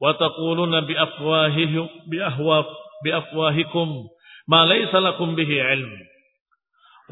wa 0.00 0.10
taquluna 0.16 0.84
biafwahihim 0.88 1.86
biahwa 2.10 2.66
biafwahikum 3.04 4.10
ma 4.50 4.66
laysa 4.66 4.98
lakum 4.98 5.38
bihi 5.38 5.54
ilm 5.60 5.92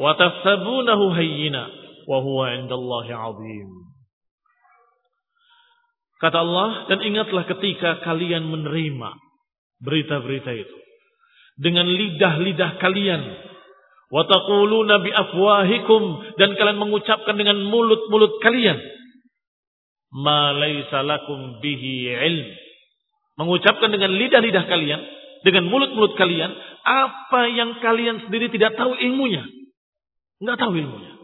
wa 0.03 0.19
tahsabunahu 0.19 1.15
hayyina 1.15 1.71
wa 2.11 2.19
huwa 2.21 2.51
'indallahi 2.55 3.13
'azim. 3.15 3.88
Kata 6.19 6.39
Allah, 6.43 6.91
dan 6.91 6.99
ingatlah 7.07 7.47
ketika 7.47 8.03
kalian 8.03 8.51
menerima 8.51 9.11
berita-berita 9.79 10.51
itu. 10.51 10.77
Dengan 11.59 11.87
lidah-lidah 11.87 12.79
kalian. 12.83 13.23
Wa 14.09 14.25
taquluna 14.27 15.05
bi 15.05 15.11
afwahikum 15.15 16.03
dan 16.41 16.59
kalian 16.59 16.79
mengucapkan 16.81 17.35
dengan 17.39 17.63
mulut-mulut 17.67 18.43
kalian. 18.43 18.79
Ma 20.11 20.57
bihi 21.63 21.95
ilm. 22.11 22.49
Mengucapkan 23.39 23.91
dengan 23.95 24.11
lidah-lidah 24.11 24.65
kalian 24.67 25.01
dengan 25.47 25.71
mulut-mulut 25.71 26.19
kalian 26.19 26.51
apa 26.83 27.47
yang 27.53 27.79
kalian 27.79 28.27
sendiri 28.27 28.51
tidak 28.51 28.75
tahu 28.75 28.99
ilmunya. 28.99 29.47
Enggak 30.43 30.59
tahu 30.67 30.73
ilmunya. 30.75 31.15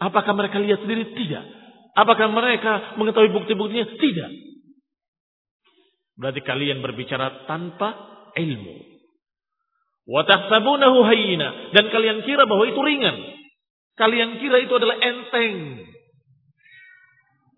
Apakah 0.00 0.32
mereka 0.32 0.56
lihat 0.56 0.80
sendiri? 0.80 1.12
Tidak. 1.12 1.59
Apakah 1.94 2.30
mereka 2.30 2.94
mengetahui 2.96 3.34
bukti-buktinya? 3.34 3.86
Tidak. 3.98 4.30
Berarti 6.20 6.40
kalian 6.44 6.84
berbicara 6.84 7.48
tanpa 7.48 7.96
ilmu. 8.36 8.76
Watahsabunahu 10.10 10.98
hayyina 11.06 11.72
dan 11.72 11.88
kalian 11.88 12.20
kira 12.28 12.44
bahwa 12.44 12.68
itu 12.68 12.80
ringan. 12.82 13.16
Kalian 13.96 14.36
kira 14.42 14.60
itu 14.60 14.72
adalah 14.76 14.96
enteng. 15.00 15.86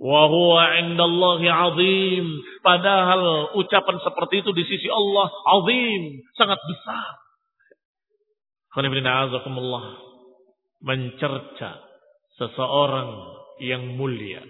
'indallahi 0.03 1.47
'azim. 1.47 2.27
Padahal 2.63 3.55
ucapan 3.59 3.97
seperti 4.03 4.43
itu 4.43 4.51
di 4.51 4.65
sisi 4.67 4.89
Allah 4.91 5.31
azim, 5.31 6.03
sangat 6.35 6.59
besar. 6.59 7.19
Mencerca 10.83 11.71
seseorang 12.43 13.11
yang 13.61 13.99
mulia, 13.99 14.41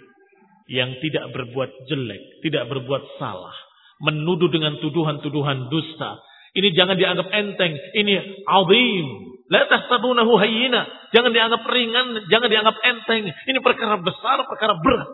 yang 0.70 0.94
tidak 1.02 1.32
berbuat 1.34 1.70
jelek, 1.90 2.22
tidak 2.46 2.68
berbuat 2.70 3.02
salah, 3.18 3.54
menuduh 4.02 4.50
dengan 4.52 4.78
tuduhan-tuduhan 4.78 5.70
dusta. 5.72 6.20
Ini 6.52 6.76
jangan 6.76 7.00
dianggap 7.00 7.28
enteng, 7.32 7.72
ini 7.96 8.44
azim. 8.44 9.08
Hayyina. 10.36 10.80
Jangan 11.12 11.30
dianggap 11.32 11.62
ringan, 11.68 12.06
jangan 12.32 12.48
dianggap 12.48 12.76
enteng. 12.80 13.28
Ini 13.28 13.58
perkara 13.60 14.00
besar, 14.00 14.40
perkara 14.48 14.80
berat. 14.80 15.12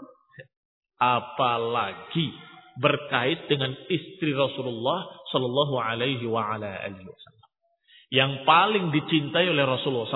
Apalagi 0.98 2.34
berkait 2.78 3.50
dengan 3.50 3.74
istri 3.90 4.30
Rasulullah 4.34 5.10
sallallahu 5.34 5.74
alaihi 5.82 6.22
wa 6.30 6.54
ala 6.54 6.70
alihi 6.86 7.02
wasallam. 7.02 7.46
Yang 8.08 8.32
paling 8.46 8.84
dicintai 8.94 9.46
oleh 9.50 9.64
Rasulullah 9.66 10.08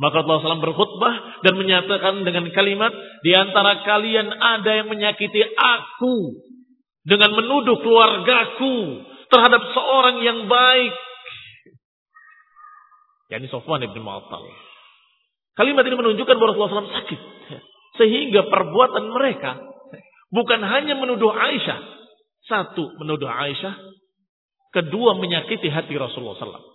maka 0.00 0.24
Allah 0.24 0.40
SAW 0.40 0.64
berkhutbah 0.64 1.44
dan 1.44 1.60
menyatakan 1.60 2.24
dengan 2.24 2.48
kalimat, 2.56 2.88
di 3.20 3.36
antara 3.36 3.84
kalian 3.84 4.32
ada 4.32 4.80
yang 4.80 4.88
menyakiti 4.88 5.44
aku 5.44 6.40
dengan 7.04 7.36
menuduh 7.36 7.76
keluargaku 7.84 9.04
terhadap 9.28 9.60
seorang 9.76 10.24
yang 10.24 10.48
baik. 10.48 10.96
Yani 13.28 13.46
Sofwan 13.52 13.84
ibn 13.84 14.00
Mu'attal. 14.00 14.48
Kalimat 15.60 15.84
ini 15.84 15.96
menunjukkan 16.00 16.34
bahwa 16.40 16.48
Rasulullah 16.56 16.80
SAW 16.80 16.96
sakit. 17.04 17.20
Sehingga 18.00 18.48
perbuatan 18.48 19.04
mereka 19.12 19.60
bukan 20.32 20.64
hanya 20.64 20.96
menuduh 20.96 21.28
Aisyah. 21.28 21.80
Satu, 22.48 22.88
menuduh 23.04 23.28
Aisyah. 23.28 23.76
Kedua, 24.72 25.20
menyakiti 25.20 25.68
hati 25.68 25.92
Rasulullah 26.00 26.40
SAW. 26.40 26.69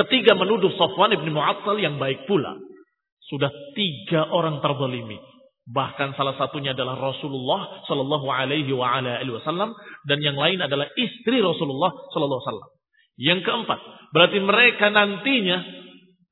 Ketiga 0.00 0.32
menuduh 0.32 0.72
Sofwan 0.80 1.12
ibn 1.12 1.28
Mu'attal 1.28 1.76
yang 1.76 2.00
baik 2.00 2.24
pula. 2.24 2.56
Sudah 3.28 3.52
tiga 3.76 4.32
orang 4.32 4.64
terzalimi. 4.64 5.20
Bahkan 5.70 6.16
salah 6.16 6.34
satunya 6.40 6.72
adalah 6.72 6.96
Rasulullah 6.98 7.84
Sallallahu 7.84 8.26
Alaihi 8.32 8.72
Wasallam 8.72 9.76
dan 10.08 10.18
yang 10.24 10.40
lain 10.40 10.58
adalah 10.64 10.88
istri 10.96 11.38
Rasulullah 11.44 11.92
Sallallahu 12.10 12.42
Alaihi. 12.42 12.80
Yang 13.20 13.40
keempat, 13.44 13.78
berarti 14.16 14.40
mereka 14.40 14.88
nantinya, 14.88 15.60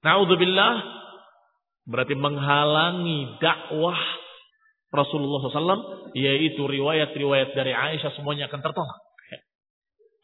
naudzubillah, 0.01 0.75
berarti 1.85 2.17
menghalangi 2.17 3.37
dakwah 3.37 4.01
Rasulullah 4.89 5.45
SAW, 5.53 6.17
yaitu 6.17 6.65
riwayat-riwayat 6.65 7.53
dari 7.53 7.77
Aisyah 7.77 8.17
semuanya 8.17 8.49
akan 8.49 8.65
tertolak. 8.65 8.99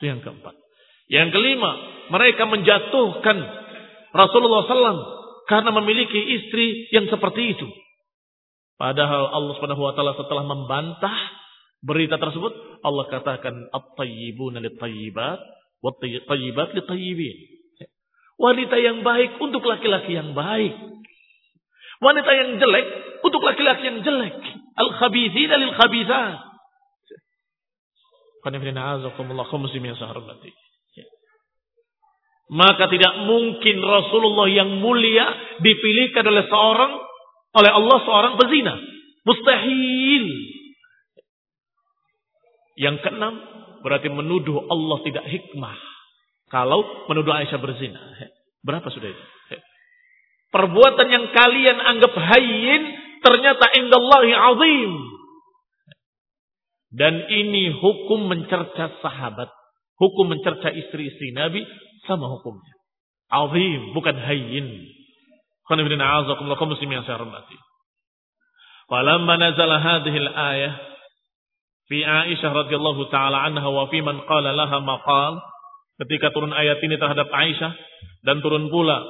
Itu 0.00 0.08
yang 0.08 0.24
keempat. 0.24 0.63
Yang 1.08 1.36
kelima, 1.36 1.70
mereka 2.08 2.48
menjatuhkan 2.48 3.36
Rasulullah 4.14 4.64
SAW 4.64 5.00
karena 5.50 5.70
memiliki 5.74 6.16
istri 6.40 6.88
yang 6.94 7.10
seperti 7.12 7.56
itu. 7.56 7.68
Padahal 8.80 9.30
Allah 9.30 9.52
Subhanahu 9.58 9.84
wa 9.84 9.92
taala 9.94 10.16
setelah 10.16 10.44
membantah 10.48 11.14
berita 11.84 12.16
tersebut, 12.16 12.80
Allah 12.82 13.04
katakan 13.12 13.54
at-tayyibuna 13.70 14.58
lit-tayyibat 14.64 15.38
wat-tayyibat 15.84 16.72
lit-tayyibin. 16.72 17.36
Wanita 18.40 18.76
yang 18.80 19.04
baik 19.04 19.38
untuk 19.38 19.62
laki-laki 19.62 20.16
yang 20.16 20.32
baik. 20.32 20.74
Wanita 22.02 22.30
yang 22.34 22.50
jelek 22.58 22.86
untuk 23.22 23.44
laki-laki 23.44 23.84
yang 23.86 24.00
jelek. 24.02 24.34
Al-khabithina 24.74 25.54
lil-khabithat. 25.60 26.40
Qanifina 28.42 28.98
azakumullah 28.98 29.46
muslimin 29.54 29.94
saharbati. 29.94 30.63
Maka 32.52 32.92
tidak 32.92 33.24
mungkin 33.24 33.80
Rasulullah 33.80 34.48
yang 34.52 34.80
mulia 34.84 35.24
dipilihkan 35.64 36.24
oleh 36.28 36.44
seorang 36.44 36.92
oleh 37.54 37.70
Allah 37.72 37.98
seorang 38.04 38.34
pezina. 38.36 38.74
Mustahil. 39.24 40.24
Yang 42.74 42.96
keenam 43.06 43.34
berarti 43.80 44.12
menuduh 44.12 44.66
Allah 44.68 44.98
tidak 45.06 45.24
hikmah. 45.24 45.78
Kalau 46.52 47.08
menuduh 47.08 47.32
Aisyah 47.32 47.58
berzina. 47.62 48.02
Berapa 48.60 48.92
sudah 48.92 49.08
itu? 49.08 49.24
Perbuatan 50.52 51.08
yang 51.10 51.26
kalian 51.34 51.78
anggap 51.82 52.14
hayyin 52.14 52.82
ternyata 53.24 53.74
indallahi 53.74 54.32
azim. 54.36 54.92
Dan 56.94 57.26
ini 57.26 57.74
hukum 57.74 58.30
mencerca 58.30 59.02
sahabat. 59.02 59.50
Hukum 59.98 60.30
mencerca 60.30 60.70
istri-istri 60.70 61.34
Nabi 61.34 61.66
sama 62.04 62.30
hukumnya. 62.30 62.74
Azim, 63.32 63.92
bukan 63.96 64.14
hayyin. 64.14 64.68
Khonibina 65.64 66.04
a'azakumullah 66.04 66.60
kaum 66.60 66.76
muslimin 66.76 67.00
yang 67.00 67.06
saya 67.08 67.18
hormati. 67.18 67.56
Falamma 68.84 69.40
nazala 69.40 69.80
hadhihi 69.80 70.18
al-ayah 70.28 70.74
fi 71.88 72.04
Aisyah 72.04 72.50
radhiyallahu 72.52 73.08
taala 73.08 73.44
anha 73.44 73.64
wa 73.64 73.88
fi 73.88 74.00
man 74.04 74.24
qala 74.28 74.52
laha 74.52 74.80
maqal 74.80 75.40
ketika 76.04 76.32
turun 76.32 76.52
ayat 76.52 76.80
ini 76.84 76.96
terhadap 76.96 77.28
Aisyah 77.32 77.72
dan 78.24 78.40
turun 78.40 78.68
pula 78.72 79.04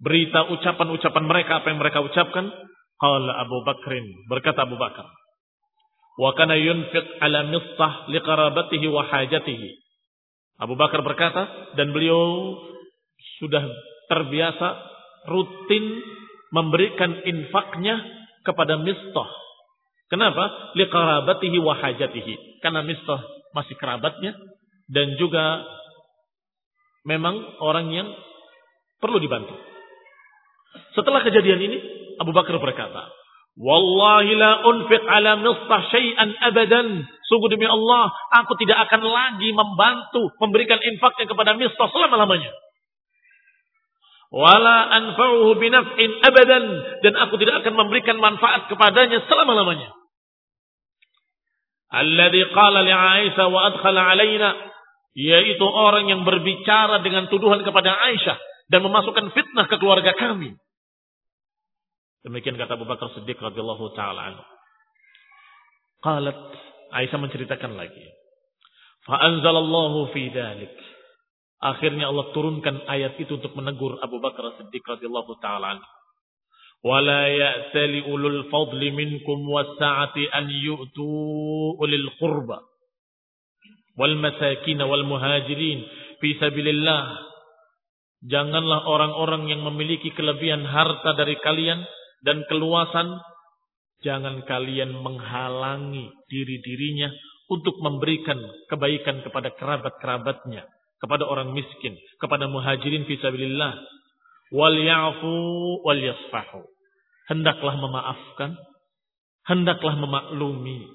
berita 0.00 0.48
ucapan-ucapan 0.52 1.24
mereka 1.24 1.52
apa 1.64 1.66
yang 1.72 1.80
mereka 1.80 2.04
ucapkan 2.04 2.48
qala 3.00 3.32
Abu 3.40 3.64
Bakrin 3.64 4.04
berkata 4.28 4.64
Abu 4.64 4.76
Bakar 4.80 5.08
wa 6.20 6.30
kana 6.36 6.56
yunfiq 6.56 7.20
ala 7.20 7.48
mistah 7.52 8.08
liqarabatihi 8.08 8.86
wa 8.88 9.04
hajatihi 9.04 9.83
Abu 10.58 10.78
Bakar 10.78 11.02
berkata 11.02 11.74
dan 11.74 11.90
beliau 11.90 12.54
sudah 13.42 13.64
terbiasa 14.06 14.68
rutin 15.26 16.04
memberikan 16.54 17.10
infaknya 17.26 17.98
kepada 18.46 18.78
mistah. 18.78 19.30
Kenapa? 20.12 20.76
Liqarabatihi 20.78 21.58
wa 21.58 21.74
hajatihi. 21.74 22.62
Karena 22.62 22.86
mistah 22.86 23.18
masih 23.56 23.74
kerabatnya 23.74 24.36
dan 24.86 25.16
juga 25.18 25.64
memang 27.08 27.34
orang 27.58 27.90
yang 27.90 28.08
perlu 29.02 29.18
dibantu. 29.18 29.56
Setelah 30.94 31.22
kejadian 31.26 31.60
ini, 31.60 31.78
Abu 32.22 32.30
Bakar 32.30 32.54
berkata, 32.62 33.10
Wallahi 33.54 34.34
la 34.34 34.66
unfiq 34.66 35.02
ala 35.06 35.38
mistah 35.38 35.80
syai'an 35.94 36.34
abadan. 36.42 37.06
Sungguh 37.30 37.48
demi 37.54 37.70
Allah, 37.70 38.10
aku 38.42 38.58
tidak 38.58 38.82
akan 38.90 39.06
lagi 39.06 39.54
membantu, 39.54 40.34
memberikan 40.42 40.82
infaknya 40.82 41.30
kepada 41.30 41.54
mistah 41.54 41.86
selama-lamanya. 41.86 42.50
Wala 44.34 44.90
anfa'uhu 44.90 45.54
binaf'in 45.62 46.10
abadan. 46.26 46.64
Dan 47.06 47.14
aku 47.14 47.38
tidak 47.38 47.62
akan 47.62 47.78
memberikan 47.78 48.18
manfaat 48.18 48.66
kepadanya 48.66 49.22
selama-lamanya. 49.30 49.94
Alladhi 51.94 52.42
qala 52.50 52.82
li 52.82 52.90
Aisyah 52.90 53.46
wa 53.54 53.70
adkhala 53.70 54.02
alaina. 54.02 54.50
Yaitu 55.14 55.62
orang 55.62 56.10
yang 56.10 56.26
berbicara 56.26 57.06
dengan 57.06 57.30
tuduhan 57.30 57.62
kepada 57.62 57.94
Aisyah. 58.10 58.34
Dan 58.66 58.82
memasukkan 58.82 59.30
fitnah 59.30 59.70
ke 59.70 59.78
keluarga 59.78 60.10
kami. 60.18 60.58
Demikian 62.25 62.59
kata 62.59 62.75
Abu 62.75 62.83
Bakar 62.83 63.15
Siddiq 63.15 63.39
radhiyallahu 63.39 63.95
taala 63.95 64.35
anhu. 64.35 64.43
Qalat 66.03 66.39
Aisyah 66.89 67.19
menceritakan 67.19 67.79
lagi. 67.79 68.05
Fa 69.07 69.19
anzalallahu 69.23 70.11
fi 70.11 70.27
dzalik. 70.31 70.75
Akhirnya 71.59 72.07
Allah 72.07 72.31
turunkan 72.31 72.87
ayat 72.87 73.19
itu 73.19 73.39
untuk 73.39 73.55
menegur 73.55 73.99
Abu 74.03 74.19
Bakar 74.19 74.55
Siddiq 74.59 74.83
radhiyallahu 74.83 75.39
taala 75.39 75.79
anhu. 75.79 75.87
ولا 76.83 77.27
يأتل 77.27 78.03
أولو 78.07 78.27
الفضل 78.27 78.91
منكم 78.91 79.49
والسعة 79.49 80.15
أن 80.35 80.49
يؤتوا 80.49 81.75
أولي 81.79 81.95
القربى 81.95 82.59
والمساكين 83.99 84.81
والمهاجرين 84.81 85.79
في 86.21 86.29
سبيل 86.39 86.67
الله 86.67 87.03
Janganlah 88.19 88.83
orang-orang 88.83 89.47
yang 89.47 89.63
memiliki 89.63 90.11
kelebihan 90.11 90.67
harta 90.67 91.15
dari 91.15 91.39
kalian 91.39 91.87
dan 92.24 92.40
keluasan, 92.48 93.20
jangan 94.00 94.40
kalian 94.48 94.96
menghalangi 94.96 96.08
diri-dirinya 96.32 97.12
untuk 97.52 97.76
memberikan 97.84 98.40
kebaikan 98.72 99.20
kepada 99.20 99.52
kerabat-kerabatnya, 99.52 100.64
kepada 100.96 101.28
orang 101.28 101.52
miskin, 101.52 101.92
kepada 102.16 102.48
muhajirin 102.48 103.04
fisabilillah. 103.04 103.76
Wal 104.56 104.76
ya'fu 104.80 105.32
wal 105.84 106.00
yasfahu. 106.00 106.64
Hendaklah 107.28 107.76
memaafkan, 107.76 108.56
hendaklah 109.44 109.96
memaklumi. 110.00 110.88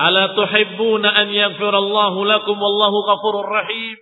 Ala 0.00 0.32
tuhibbuna 0.32 1.12
an 1.12 1.28
yaghfirallahu 1.28 2.24
lakum 2.24 2.56
wallahu 2.56 2.98
ghafurur 3.04 3.48
rahim. 3.52 4.00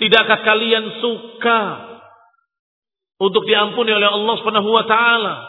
Tidakkah 0.00 0.44
kalian 0.44 1.00
suka 1.00 1.89
untuk 3.20 3.44
diampuni 3.44 3.92
oleh 3.92 4.08
Allah 4.08 4.34
Subhanahu 4.40 4.70
wa 4.72 4.84
taala. 4.88 5.44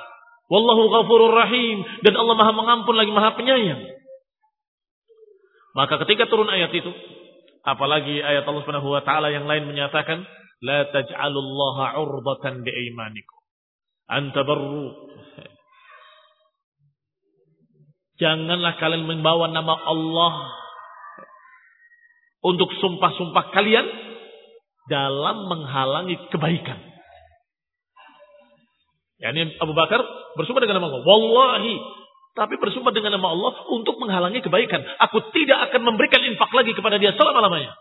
Wallahu 0.51 0.91
ghafurur 0.91 1.31
rahim 1.31 1.79
dan 2.03 2.19
Allah 2.19 2.35
Maha 2.35 2.51
mengampun 2.51 2.99
lagi 2.99 3.15
Maha 3.15 3.39
penyayang. 3.39 3.79
Maka 5.71 6.03
ketika 6.03 6.27
turun 6.27 6.51
ayat 6.51 6.75
itu, 6.75 6.91
apalagi 7.63 8.19
ayat 8.19 8.43
Allah 8.43 8.61
Subhanahu 8.67 8.91
wa 8.91 8.99
taala 9.07 9.31
yang 9.31 9.47
lain 9.47 9.71
menyatakan, 9.71 10.27
la 10.59 10.91
taj'alullaha 10.91 11.95
'urdatan 11.95 12.67
biaimanikum. 12.67 13.39
Antabarru. 14.11 14.91
Janganlah 18.19 18.75
kalian 18.83 19.07
membawa 19.07 19.47
nama 19.47 19.79
Allah 19.87 20.33
untuk 22.43 22.67
sumpah-sumpah 22.83 23.55
kalian 23.55 23.87
dalam 24.91 25.47
menghalangi 25.47 26.19
kebaikan. 26.27 26.90
Ya, 29.21 29.29
ini 29.29 29.53
Abu 29.61 29.77
Bakar 29.77 30.01
bersumpah 30.33 30.65
dengan 30.65 30.81
nama 30.81 30.89
Allah. 30.89 31.05
Wallahi. 31.05 31.75
Tapi 32.31 32.57
bersumpah 32.57 32.89
dengan 32.89 33.19
nama 33.19 33.29
Allah 33.29 33.53
untuk 33.69 34.01
menghalangi 34.01 34.41
kebaikan. 34.41 34.81
Aku 35.09 35.29
tidak 35.35 35.69
akan 35.69 35.93
memberikan 35.93 36.25
infak 36.25 36.49
lagi 36.51 36.73
kepada 36.73 36.97
dia 36.97 37.13
selama-lamanya. 37.13 37.75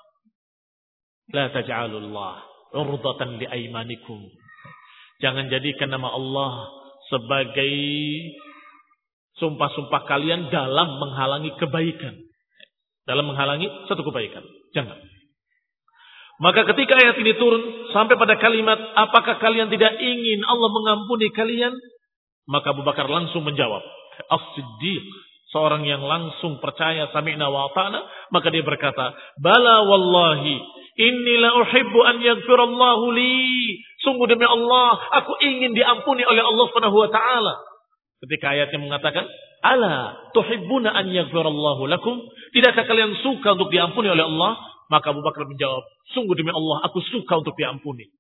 La 1.31 1.49
taj'alullah 1.49 2.35
urdatan 2.75 3.41
aimanikum. 3.41 4.21
Jangan 5.23 5.49
jadikan 5.49 5.89
nama 5.95 6.11
Allah 6.13 6.53
sebagai 7.09 7.73
sumpah-sumpah 9.39 10.03
kalian 10.05 10.53
dalam 10.53 10.99
menghalangi 10.99 11.57
kebaikan. 11.57 12.19
Dalam 13.09 13.31
menghalangi 13.31 13.67
satu 13.89 14.05
kebaikan. 14.05 14.45
Jangan. 14.77 14.99
Maka 16.41 16.65
ketika 16.73 16.97
ayat 16.97 17.21
ini 17.21 17.37
turun 17.37 17.61
sampai 17.93 18.17
pada 18.17 18.41
kalimat 18.41 18.81
apakah 18.97 19.37
kalian 19.37 19.69
tidak 19.69 19.93
ingin 20.01 20.41
Allah 20.49 20.73
mengampuni 20.73 21.29
kalian? 21.37 21.77
Maka 22.49 22.73
Abu 22.73 22.81
Bakar 22.81 23.07
langsung 23.13 23.45
menjawab, 23.45 23.85
As-Siddiq, 24.25 25.05
seorang 25.53 25.85
yang 25.85 26.01
langsung 26.01 26.57
percaya 26.65 27.13
sami'na 27.13 27.47
wa 27.53 27.69
maka 28.33 28.49
dia 28.49 28.65
berkata, 28.65 29.13
"Bala 29.37 29.85
wallahi, 29.85 30.57
inni 30.97 31.35
la 31.45 31.61
uhibbu 31.61 32.01
an 32.09 32.17
yaghfirallahu 32.25 33.05
li." 33.13 33.77
Sungguh 34.01 34.25
demi 34.25 34.49
Allah, 34.49 34.97
aku 35.21 35.37
ingin 35.45 35.77
diampuni 35.77 36.25
oleh 36.25 36.41
Allah 36.41 36.65
Subhanahu 36.73 37.05
wa 37.05 37.11
taala. 37.13 37.55
Ketika 38.25 38.57
ayatnya 38.57 38.81
mengatakan, 38.81 39.29
"Ala 39.61 40.17
tuhibbuna 40.33 40.89
an 40.89 41.13
yaghfirallahu 41.13 41.85
lakum?" 41.85 42.17
Tidakkah 42.57 42.89
kalian 42.89 43.21
suka 43.21 43.61
untuk 43.61 43.69
diampuni 43.69 44.09
oleh 44.09 44.25
Allah? 44.25 44.57
Maka 44.91 45.15
Abu 45.15 45.23
Bakar 45.23 45.47
menjawab, 45.47 45.87
sungguh 46.11 46.35
demi 46.35 46.51
Allah, 46.51 46.83
aku 46.91 46.99
suka 47.15 47.39
untuk 47.39 47.55
diampuni. 47.55 48.11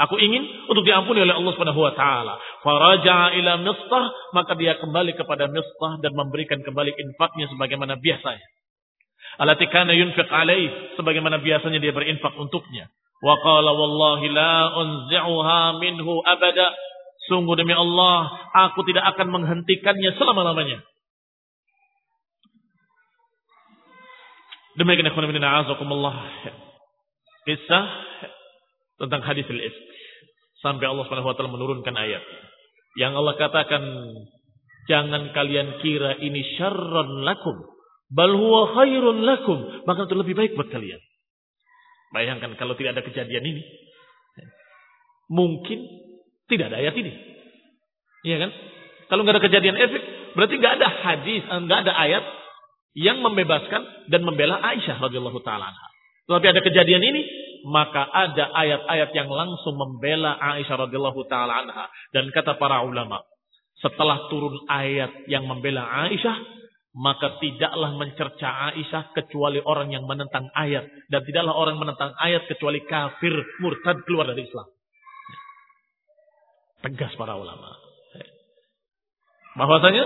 Aku 0.00 0.16
ingin 0.16 0.70
untuk 0.72 0.86
diampuni 0.88 1.20
oleh 1.20 1.36
Allah 1.36 1.52
Subhanahu 1.52 1.82
wa 1.82 1.92
taala. 1.92 2.34
Faraja 2.64 3.36
ila 3.36 3.60
Mistah, 3.60 4.04
maka 4.32 4.56
dia 4.56 4.80
kembali 4.80 5.18
kepada 5.18 5.50
Mistah 5.52 6.00
dan 6.00 6.16
memberikan 6.16 6.64
kembali 6.64 6.96
infaknya 6.96 7.50
sebagaimana 7.52 8.00
biasanya. 8.00 8.46
Alati 9.42 9.68
kana 9.68 9.92
yunfiq 9.92 10.28
alaih 10.28 10.96
sebagaimana 10.96 11.42
biasanya 11.42 11.82
dia 11.82 11.92
berinfak 11.92 12.32
untuknya. 12.38 12.88
Wa 13.22 13.36
qala 13.42 13.70
wallahi 13.74 14.26
la 14.32 14.54
unzi'uha 14.80 15.78
minhu 15.78 16.22
abada. 16.24 16.72
Sungguh 17.30 17.54
demi 17.54 17.70
Allah, 17.70 18.26
aku 18.66 18.82
tidak 18.82 19.06
akan 19.14 19.30
menghentikannya 19.30 20.18
selama-lamanya. 20.18 20.82
Demikian 24.72 25.08
ikhwan 25.12 25.28
bin 25.28 25.44
a'azakumullah. 25.44 26.16
Kisah 27.44 27.84
tentang 28.96 29.20
hadis 29.26 29.44
al-ifk. 29.44 29.80
Sampai 30.64 30.86
Allah 30.86 31.04
Subhanahu 31.04 31.28
wa 31.28 31.36
taala 31.36 31.52
menurunkan 31.52 31.92
ayat. 31.92 32.22
Yang 32.96 33.12
Allah 33.18 33.34
katakan, 33.34 33.82
jangan 34.86 35.34
kalian 35.34 35.82
kira 35.82 36.22
ini 36.22 36.56
syarran 36.56 37.26
lakum, 37.26 37.56
bal 38.14 38.32
huwa 38.32 38.78
khairun 38.78 39.26
lakum, 39.26 39.58
maka 39.84 40.06
itu 40.06 40.14
lebih 40.14 40.38
baik 40.38 40.52
buat 40.54 40.70
kalian. 40.70 41.00
Bayangkan 42.14 42.54
kalau 42.60 42.78
tidak 42.78 43.00
ada 43.00 43.02
kejadian 43.02 43.42
ini, 43.42 43.62
mungkin 45.32 45.82
tidak 46.46 46.72
ada 46.72 46.78
ayat 46.78 46.94
ini. 46.94 47.12
Iya 48.22 48.36
kan? 48.38 48.50
Kalau 49.10 49.20
nggak 49.26 49.34
ada 49.40 49.44
kejadian 49.44 49.76
efek, 49.76 50.02
berarti 50.38 50.54
nggak 50.56 50.74
ada 50.78 50.88
hadis, 50.88 51.42
nggak 51.42 51.80
ada 51.88 51.92
ayat 52.06 52.24
yang 52.92 53.24
membebaskan 53.24 54.08
dan 54.12 54.20
membela 54.24 54.60
Aisyah 54.60 55.00
radhiyallahu 55.00 55.40
taala 55.40 55.72
Tapi 56.28 56.46
ada 56.48 56.60
kejadian 56.60 57.02
ini, 57.02 57.22
maka 57.68 58.04
ada 58.08 58.52
ayat-ayat 58.52 59.10
yang 59.16 59.28
langsung 59.32 59.76
membela 59.76 60.36
Aisyah 60.36 60.88
radhiyallahu 60.88 61.20
taala 61.28 61.64
anha 61.64 61.88
dan 62.12 62.28
kata 62.28 62.60
para 62.60 62.84
ulama, 62.84 63.24
setelah 63.80 64.28
turun 64.28 64.62
ayat 64.68 65.26
yang 65.26 65.48
membela 65.48 65.88
Aisyah, 66.06 66.36
maka 66.92 67.40
tidaklah 67.40 67.96
mencerca 67.96 68.70
Aisyah 68.72 69.16
kecuali 69.16 69.64
orang 69.64 69.88
yang 69.96 70.04
menentang 70.04 70.52
ayat 70.52 70.84
dan 71.08 71.24
tidaklah 71.24 71.56
orang 71.56 71.80
menentang 71.80 72.12
ayat 72.20 72.44
kecuali 72.44 72.84
kafir 72.84 73.32
murtad 73.64 74.04
keluar 74.04 74.28
dari 74.28 74.44
Islam. 74.44 74.68
Tegas 76.84 77.14
para 77.16 77.38
ulama. 77.40 77.72
Bahwasanya 79.56 80.04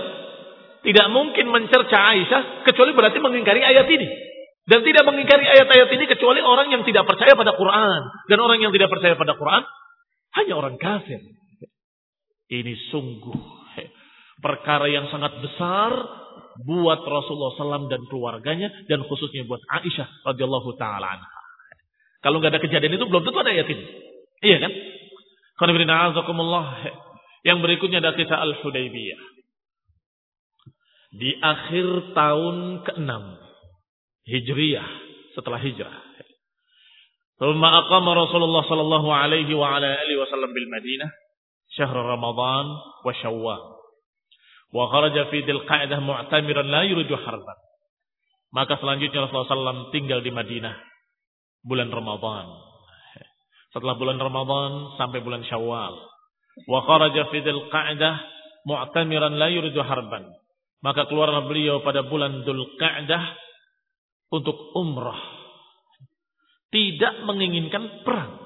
tidak 0.87 1.07
mungkin 1.11 1.51
mencerca 1.51 1.99
Aisyah 2.15 2.63
kecuali 2.63 2.95
berarti 2.95 3.19
mengingkari 3.19 3.59
ayat 3.59 3.91
ini. 3.91 4.07
Dan 4.67 4.83
tidak 4.87 5.03
mengingkari 5.03 5.43
ayat-ayat 5.43 5.89
ini 5.95 6.05
kecuali 6.07 6.39
orang 6.39 6.71
yang 6.71 6.87
tidak 6.87 7.03
percaya 7.03 7.35
pada 7.35 7.59
Quran. 7.59 8.01
Dan 8.31 8.39
orang 8.39 8.63
yang 8.63 8.71
tidak 8.71 8.87
percaya 8.87 9.19
pada 9.19 9.35
Quran 9.35 9.67
hanya 10.39 10.53
orang 10.55 10.79
kafir. 10.79 11.19
Ini 12.47 12.71
sungguh 12.87 13.59
perkara 14.39 14.87
yang 14.87 15.11
sangat 15.11 15.35
besar 15.43 15.91
buat 16.63 17.03
Rasulullah 17.03 17.51
SAW 17.59 17.91
dan 17.91 18.01
keluarganya 18.07 18.71
dan 18.87 19.03
khususnya 19.03 19.43
buat 19.43 19.59
Aisyah 19.67 20.23
radhiyallahu 20.23 20.71
taala. 20.79 21.19
Kalau 22.23 22.39
nggak 22.39 22.55
ada 22.55 22.63
kejadian 22.63 22.95
itu 22.95 23.05
belum 23.11 23.27
tentu 23.27 23.43
ada 23.43 23.51
ayat 23.51 23.67
ini. 23.67 23.85
Iya 24.39 24.57
kan? 24.63 24.71
Yang 27.45 27.57
berikutnya 27.59 27.99
ada 27.99 28.15
kisah 28.15 28.39
Al-Hudaybiyah 28.39 29.36
di 31.13 31.31
akhir 31.39 32.11
tahun 32.11 32.83
ke-6 32.83 33.11
Hijriyah 34.27 34.87
setelah 35.39 35.55
hijrah. 35.61 35.95
Thumma 37.39 37.85
aqama 37.85 38.11
Rasulullah 38.17 38.65
sallallahu 38.67 39.07
alaihi 39.07 39.55
wa 39.55 39.77
ala 39.77 39.87
alihi 39.87 40.19
wasallam 40.19 40.51
bil 40.51 40.67
Madinah 40.67 41.07
syahr 41.71 41.95
Ramadan 41.95 42.65
wa 43.07 43.13
Syawal. 43.13 43.63
Wa 44.73 44.91
kharaja 44.91 45.31
fi 45.31 45.47
dil 45.47 45.63
Qa'dah 45.63 46.03
mu'tamiran 46.03 46.67
la 46.67 46.83
yuridu 46.83 47.15
harban. 47.15 47.59
Maka 48.51 48.75
selanjutnya 48.83 49.29
Rasulullah 49.29 49.79
SAW 49.79 49.95
tinggal 49.95 50.19
di 50.19 50.33
Madinah 50.33 50.75
bulan 51.63 51.87
Ramadan. 51.87 52.51
Setelah 53.71 53.95
bulan 53.95 54.19
Ramadan 54.19 54.97
sampai 54.99 55.23
bulan 55.23 55.45
Syawal. 55.47 55.93
Wa 56.67 56.83
kharaja 56.83 57.31
fi 57.31 57.39
dil 57.45 57.69
Qa'dah 57.71 58.15
mu'tamiran 58.67 59.39
la 59.39 59.47
yuridu 59.47 59.79
harban 59.87 60.27
maka 60.85 61.09
keluarlah 61.09 61.49
beliau 61.49 61.81
pada 61.81 62.05
bulan 62.05 62.45
Qa'dah 62.45 63.23
untuk 64.29 64.55
umrah. 64.77 65.17
Tidak 66.67 67.23
menginginkan 67.23 68.03
perang, 68.03 68.37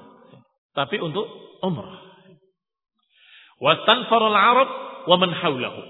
tapi 0.72 0.96
untuk 1.02 1.26
umrah. 1.60 2.00
Wastanfarul 3.58 4.34
Arab 4.34 4.70
wa 5.10 5.16
man 5.18 5.30
haulahu 5.34 5.82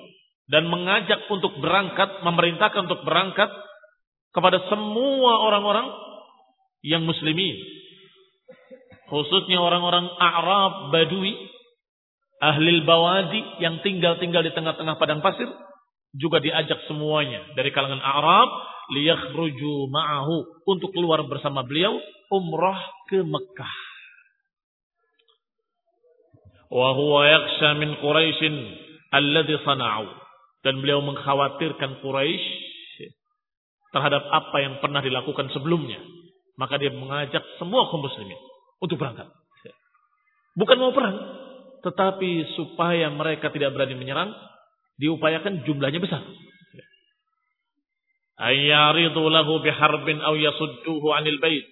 dan 0.49 0.67
mengajak 0.69 1.29
untuk 1.29 1.57
berangkat, 1.61 2.25
memerintahkan 2.25 2.89
untuk 2.89 3.05
berangkat 3.05 3.49
kepada 4.33 4.65
semua 4.69 5.45
orang-orang 5.45 5.89
yang 6.83 7.05
muslimin. 7.05 7.57
Khususnya 9.13 9.61
orang-orang 9.61 10.09
Arab 10.17 10.93
Badui, 10.93 11.37
ahli 12.41 12.81
bawadi 12.83 13.61
yang 13.61 13.85
tinggal-tinggal 13.85 14.41
di 14.41 14.53
tengah-tengah 14.57 14.97
padang 14.97 15.21
pasir 15.21 15.47
juga 16.13 16.41
diajak 16.45 16.85
semuanya 16.89 17.49
dari 17.57 17.73
kalangan 17.73 18.01
Arab 18.01 18.49
liyakhruju 18.93 19.89
ma'ahu 19.89 20.65
untuk 20.69 20.93
keluar 20.93 21.25
bersama 21.25 21.65
beliau 21.65 21.97
umrah 22.29 22.81
ke 23.09 23.25
Mekah. 23.25 23.77
Wa 26.73 26.89
huwa 26.97 27.29
yakhsha 27.29 27.77
min 27.81 27.97
Quraisy 28.01 28.45
alladhi 29.13 29.57
sana'u. 29.65 30.09
Dan 30.63 30.79
beliau 30.79 31.03
mengkhawatirkan 31.03 32.01
Quraisy 32.01 32.45
terhadap 33.93 34.25
apa 34.31 34.57
yang 34.63 34.79
pernah 34.81 35.05
dilakukan 35.05 35.53
sebelumnya. 35.53 36.01
Maka 36.57 36.79
dia 36.81 36.95
mengajak 36.95 37.43
semua 37.61 37.89
kaum 37.91 38.05
muslimin 38.05 38.39
untuk 38.81 38.97
berangkat. 38.97 39.29
Bukan 40.53 40.77
mau 40.77 40.93
perang, 40.93 41.17
tetapi 41.81 42.57
supaya 42.61 43.09
mereka 43.09 43.49
tidak 43.49 43.73
berani 43.73 43.97
menyerang, 43.97 44.37
diupayakan 45.01 45.65
jumlahnya 45.65 46.01
besar. 46.03 46.23
Ayyaridu 48.43 49.23
lahu 49.31 49.63
biharbin 49.63 50.19
aw 50.19 50.35
yasudduhu 50.35 51.15
anil 51.15 51.39
bait. 51.39 51.63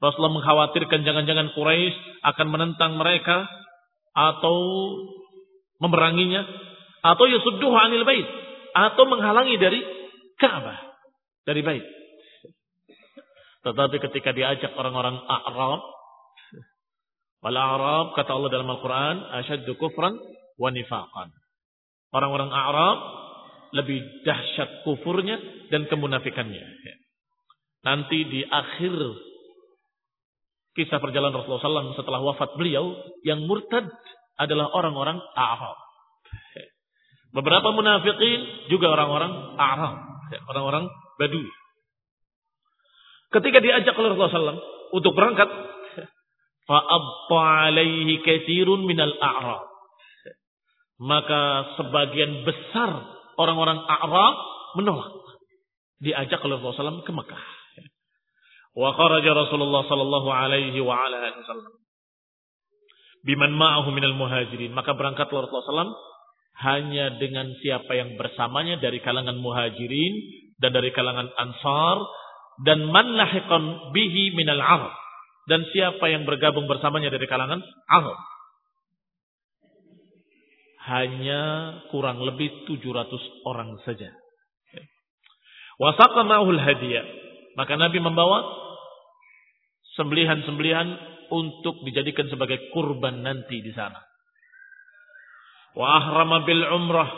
Rasulullah 0.00 0.40
mengkhawatirkan 0.40 1.04
jangan-jangan 1.04 1.52
Quraisy 1.52 1.94
akan 2.24 2.46
menentang 2.48 2.96
mereka 2.96 3.44
atau 4.14 4.56
memeranginya 5.82 6.46
atau 7.04 7.24
yasudduhu 7.28 7.76
anil 7.76 8.08
bait 8.08 8.24
atau 8.74 9.04
menghalangi 9.06 9.60
dari 9.60 9.80
Ka'bah 10.40 10.80
dari 11.44 11.60
bait. 11.60 11.84
Tetapi 13.64 13.96
ketika 13.96 14.36
diajak 14.36 14.76
orang-orang 14.76 15.16
Arab, 15.24 15.80
wal 17.40 17.56
Arab 17.56 18.06
kata 18.12 18.30
Allah 18.36 18.50
dalam 18.52 18.68
Al-Qur'an 18.68 19.16
asyaddu 19.40 19.72
kufran 19.80 20.16
wa 20.60 20.68
nifaqan. 20.68 21.32
Orang-orang 22.14 22.50
Arab 22.54 22.98
lebih 23.74 23.98
dahsyat 24.22 24.86
kufurnya 24.86 25.34
dan 25.74 25.90
kemunafikannya. 25.90 26.62
Nanti 27.82 28.22
di 28.30 28.40
akhir 28.46 28.94
kisah 30.78 31.02
perjalanan 31.02 31.42
Rasulullah 31.42 31.90
SAW 31.90 31.98
setelah 31.98 32.22
wafat 32.22 32.54
beliau, 32.54 32.94
yang 33.26 33.42
murtad 33.46 33.90
adalah 34.38 34.70
orang-orang 34.74 35.18
Arab. 35.34 35.78
Beberapa 37.34 37.74
munafikin 37.74 38.70
juga 38.70 38.94
orang-orang 38.94 39.58
Arab, 39.58 39.98
orang-orang 40.54 40.86
Badui. 41.18 41.50
Ketika 43.34 43.58
diajak 43.58 43.98
oleh 43.98 44.14
Rasulullah 44.14 44.54
SAW 44.54 44.62
untuk 44.94 45.18
berangkat, 45.18 45.50
fa'abta 46.70 47.42
alaihi 47.70 48.22
kathirun 48.22 48.86
minal 48.86 49.10
a'rab. 49.18 49.73
Maka 51.02 51.74
sebagian 51.80 52.46
besar 52.46 52.90
orang-orang 53.38 53.82
Arab 53.86 54.34
menolak. 54.78 55.14
Diajak 55.98 56.42
oleh 56.44 56.58
Rasulullah 56.60 57.00
SAW 57.00 57.06
ke 57.06 57.12
Mekah. 57.14 57.44
Wa 58.74 58.90
kharaja 58.94 59.30
Rasulullah 59.34 59.86
sallallahu 59.86 60.28
alaihi 60.28 60.78
wa 60.82 60.98
ala 60.98 61.30
alihi 61.30 61.42
wasallam 61.46 61.74
biman 63.24 63.56
ma'ahu 63.56 63.88
minal 63.90 64.14
muhajirin. 64.14 64.70
Maka 64.76 64.92
berangkatlah 64.94 65.48
Rasulullah 65.48 65.88
SAW 65.88 65.96
hanya 66.54 67.18
dengan 67.18 67.50
siapa 67.58 67.90
yang 67.98 68.14
bersamanya 68.14 68.78
dari 68.78 69.02
kalangan 69.02 69.34
muhajirin 69.40 70.14
dan 70.62 70.70
dari 70.70 70.94
kalangan 70.94 71.26
ansar 71.34 71.96
dan 72.62 72.86
man 72.86 73.18
lahiqan 73.18 73.90
bihi 73.90 74.38
minal 74.38 74.62
arab 74.62 74.94
dan 75.50 75.66
siapa 75.74 76.06
yang 76.06 76.22
bergabung 76.22 76.70
bersamanya 76.70 77.10
dari 77.10 77.26
kalangan 77.26 77.58
arab 77.90 78.14
hanya 80.84 81.42
kurang 81.88 82.20
lebih 82.20 82.68
700 82.68 83.08
orang 83.48 83.80
saja. 83.88 84.12
Wasaqa 85.80 86.22
ma'ul 86.28 86.60
hadiah. 86.60 87.06
Maka 87.56 87.78
Nabi 87.78 88.02
membawa 88.02 88.44
sembelihan-sembelihan 89.96 90.88
untuk 91.30 91.82
dijadikan 91.86 92.28
sebagai 92.28 92.70
kurban 92.74 93.24
nanti 93.24 93.62
di 93.62 93.72
sana. 93.72 93.98
Wa 95.74 95.98
ahrama 95.98 96.46
bil 96.46 96.62
umrah 96.62 97.10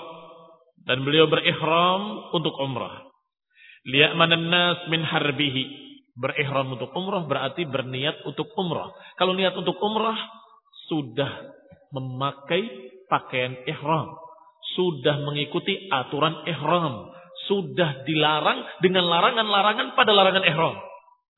dan 0.86 1.02
beliau 1.02 1.26
berihram 1.26 2.32
untuk 2.32 2.54
umrah. 2.62 3.04
Liya'manan 3.84 4.46
nas 4.48 4.78
min 4.88 5.02
harbihi. 5.02 5.84
Berihram 6.16 6.72
untuk 6.72 6.96
umrah 6.96 7.28
berarti 7.28 7.68
berniat 7.68 8.24
untuk 8.24 8.48
umrah. 8.56 8.88
Kalau 9.20 9.36
niat 9.36 9.52
untuk 9.52 9.76
umrah 9.76 10.16
sudah 10.88 11.52
memakai 11.96 12.92
pakaian 13.08 13.56
ihram, 13.64 14.12
sudah 14.76 15.24
mengikuti 15.24 15.88
aturan 15.88 16.44
ihram, 16.44 17.08
sudah 17.48 18.04
dilarang 18.04 18.60
dengan 18.84 19.08
larangan-larangan 19.08 19.96
pada 19.96 20.12
larangan 20.12 20.44
ihram. 20.44 20.76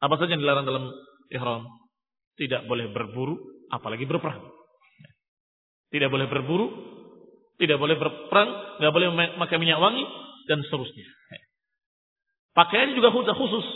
Apa 0.02 0.14
saja 0.18 0.34
yang 0.34 0.42
dilarang 0.42 0.66
dalam 0.66 0.90
ihram? 1.30 1.62
Tidak 2.38 2.66
boleh 2.66 2.90
berburu, 2.90 3.38
apalagi 3.70 4.06
berperang. 4.06 4.42
Tidak 5.88 6.10
boleh 6.10 6.26
berburu, 6.26 6.66
tidak 7.58 7.78
boleh 7.80 7.96
berperang, 7.98 8.78
nggak 8.82 8.92
boleh 8.92 9.08
memakai 9.10 9.58
minyak 9.58 9.80
wangi, 9.82 10.04
dan 10.46 10.62
seterusnya. 10.66 11.06
Pakaian 12.54 12.94
juga 12.94 13.14
khusus. 13.14 13.66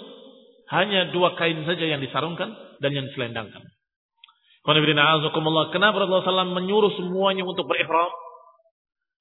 Hanya 0.72 1.12
dua 1.12 1.36
kain 1.36 1.62
saja 1.68 1.84
yang 1.84 2.00
disarungkan 2.00 2.48
dan 2.80 2.90
yang 2.96 3.04
diselendangkan. 3.12 3.60
Kenapa 4.62 5.96
Rasulullah 5.98 6.22
SAW 6.22 6.54
menyuruh 6.54 6.94
semuanya 6.94 7.42
untuk 7.42 7.66
berihram? 7.66 8.10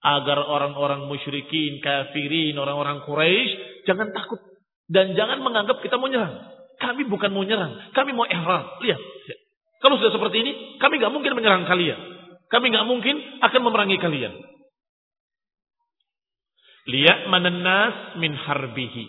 Agar 0.01 0.37
orang-orang 0.37 1.05
musyrikin, 1.05 1.81
kafirin, 1.81 2.57
orang-orang 2.57 3.05
Quraisy 3.05 3.85
jangan 3.85 4.09
takut. 4.13 4.41
Dan 4.89 5.13
jangan 5.17 5.41
menganggap 5.41 5.81
kita 5.81 5.97
mau 5.97 6.09
nyerang. 6.09 6.41
Kami 6.81 7.05
bukan 7.09 7.29
mau 7.33 7.45
nyerang. 7.45 7.93
Kami 7.93 8.11
mau 8.13 8.25
ihram. 8.25 8.65
Lihat. 8.81 9.01
Kalau 9.81 9.97
sudah 9.97 10.13
seperti 10.13 10.41
ini, 10.45 10.51
kami 10.77 11.01
nggak 11.01 11.13
mungkin 11.13 11.33
menyerang 11.37 11.65
kalian. 11.65 11.97
Kami 12.49 12.65
nggak 12.73 12.87
mungkin 12.89 13.15
akan 13.41 13.61
memerangi 13.61 13.97
kalian. 14.01 14.33
Lihat 16.89 17.29
mananas 17.29 18.17
min 18.17 18.33
harbihi. 18.33 19.05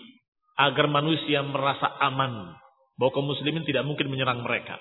Agar 0.57 0.85
manusia 0.89 1.41
merasa 1.41 1.89
aman. 2.05 2.53
Bahwa 2.97 3.09
kaum 3.13 3.25
muslimin 3.25 3.65
tidak 3.65 3.85
mungkin 3.85 4.13
menyerang 4.13 4.45
mereka. 4.45 4.77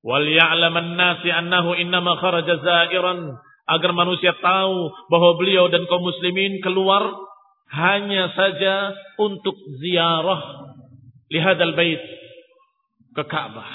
Wal 0.00 0.24
ya'laman 0.24 0.96
nasi 0.96 1.28
annahu 1.28 1.76
innama 1.76 2.16
kharaja 2.16 2.56
za'iran 2.64 3.36
agar 3.68 3.90
manusia 3.92 4.32
tahu 4.40 4.90
bahwa 5.12 5.36
beliau 5.36 5.68
dan 5.68 5.84
kaum 5.86 6.02
muslimin 6.02 6.58
keluar 6.64 7.14
hanya 7.70 8.32
saja 8.34 8.96
untuk 9.20 9.54
ziarah 9.78 10.74
lihadal 11.30 11.76
bait 11.78 12.02
ke 13.14 13.22
Ka'bah. 13.28 13.70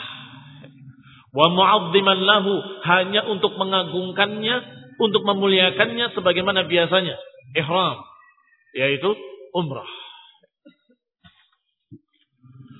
Wa 1.35 1.47
mu'azziman 1.51 2.19
lahu 2.23 2.53
hanya 2.87 3.27
untuk 3.27 3.55
mengagungkannya, 3.59 4.55
untuk 4.99 5.23
memuliakannya 5.23 6.15
sebagaimana 6.15 6.67
biasanya 6.67 7.15
ihram 7.55 7.99
yaitu 8.75 9.15
umrah. 9.55 10.04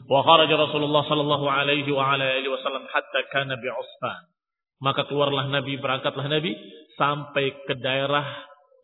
Kharaja 0.06 0.54
Rasulullah 0.54 1.02
sallallahu 1.10 1.46
alaihi 1.50 1.90
wa 1.90 2.14
ala 2.14 2.26
alihi 2.38 2.52
wasallam 2.54 2.86
hatta 2.86 3.26
kana 3.34 3.58
bi 3.58 3.66
Usfan. 3.74 4.22
Maka 4.84 5.10
keluarlah 5.10 5.50
Nabi, 5.50 5.82
berangkatlah 5.82 6.30
Nabi 6.30 6.54
sampai 6.94 7.58
ke 7.66 7.74
daerah 7.82 8.26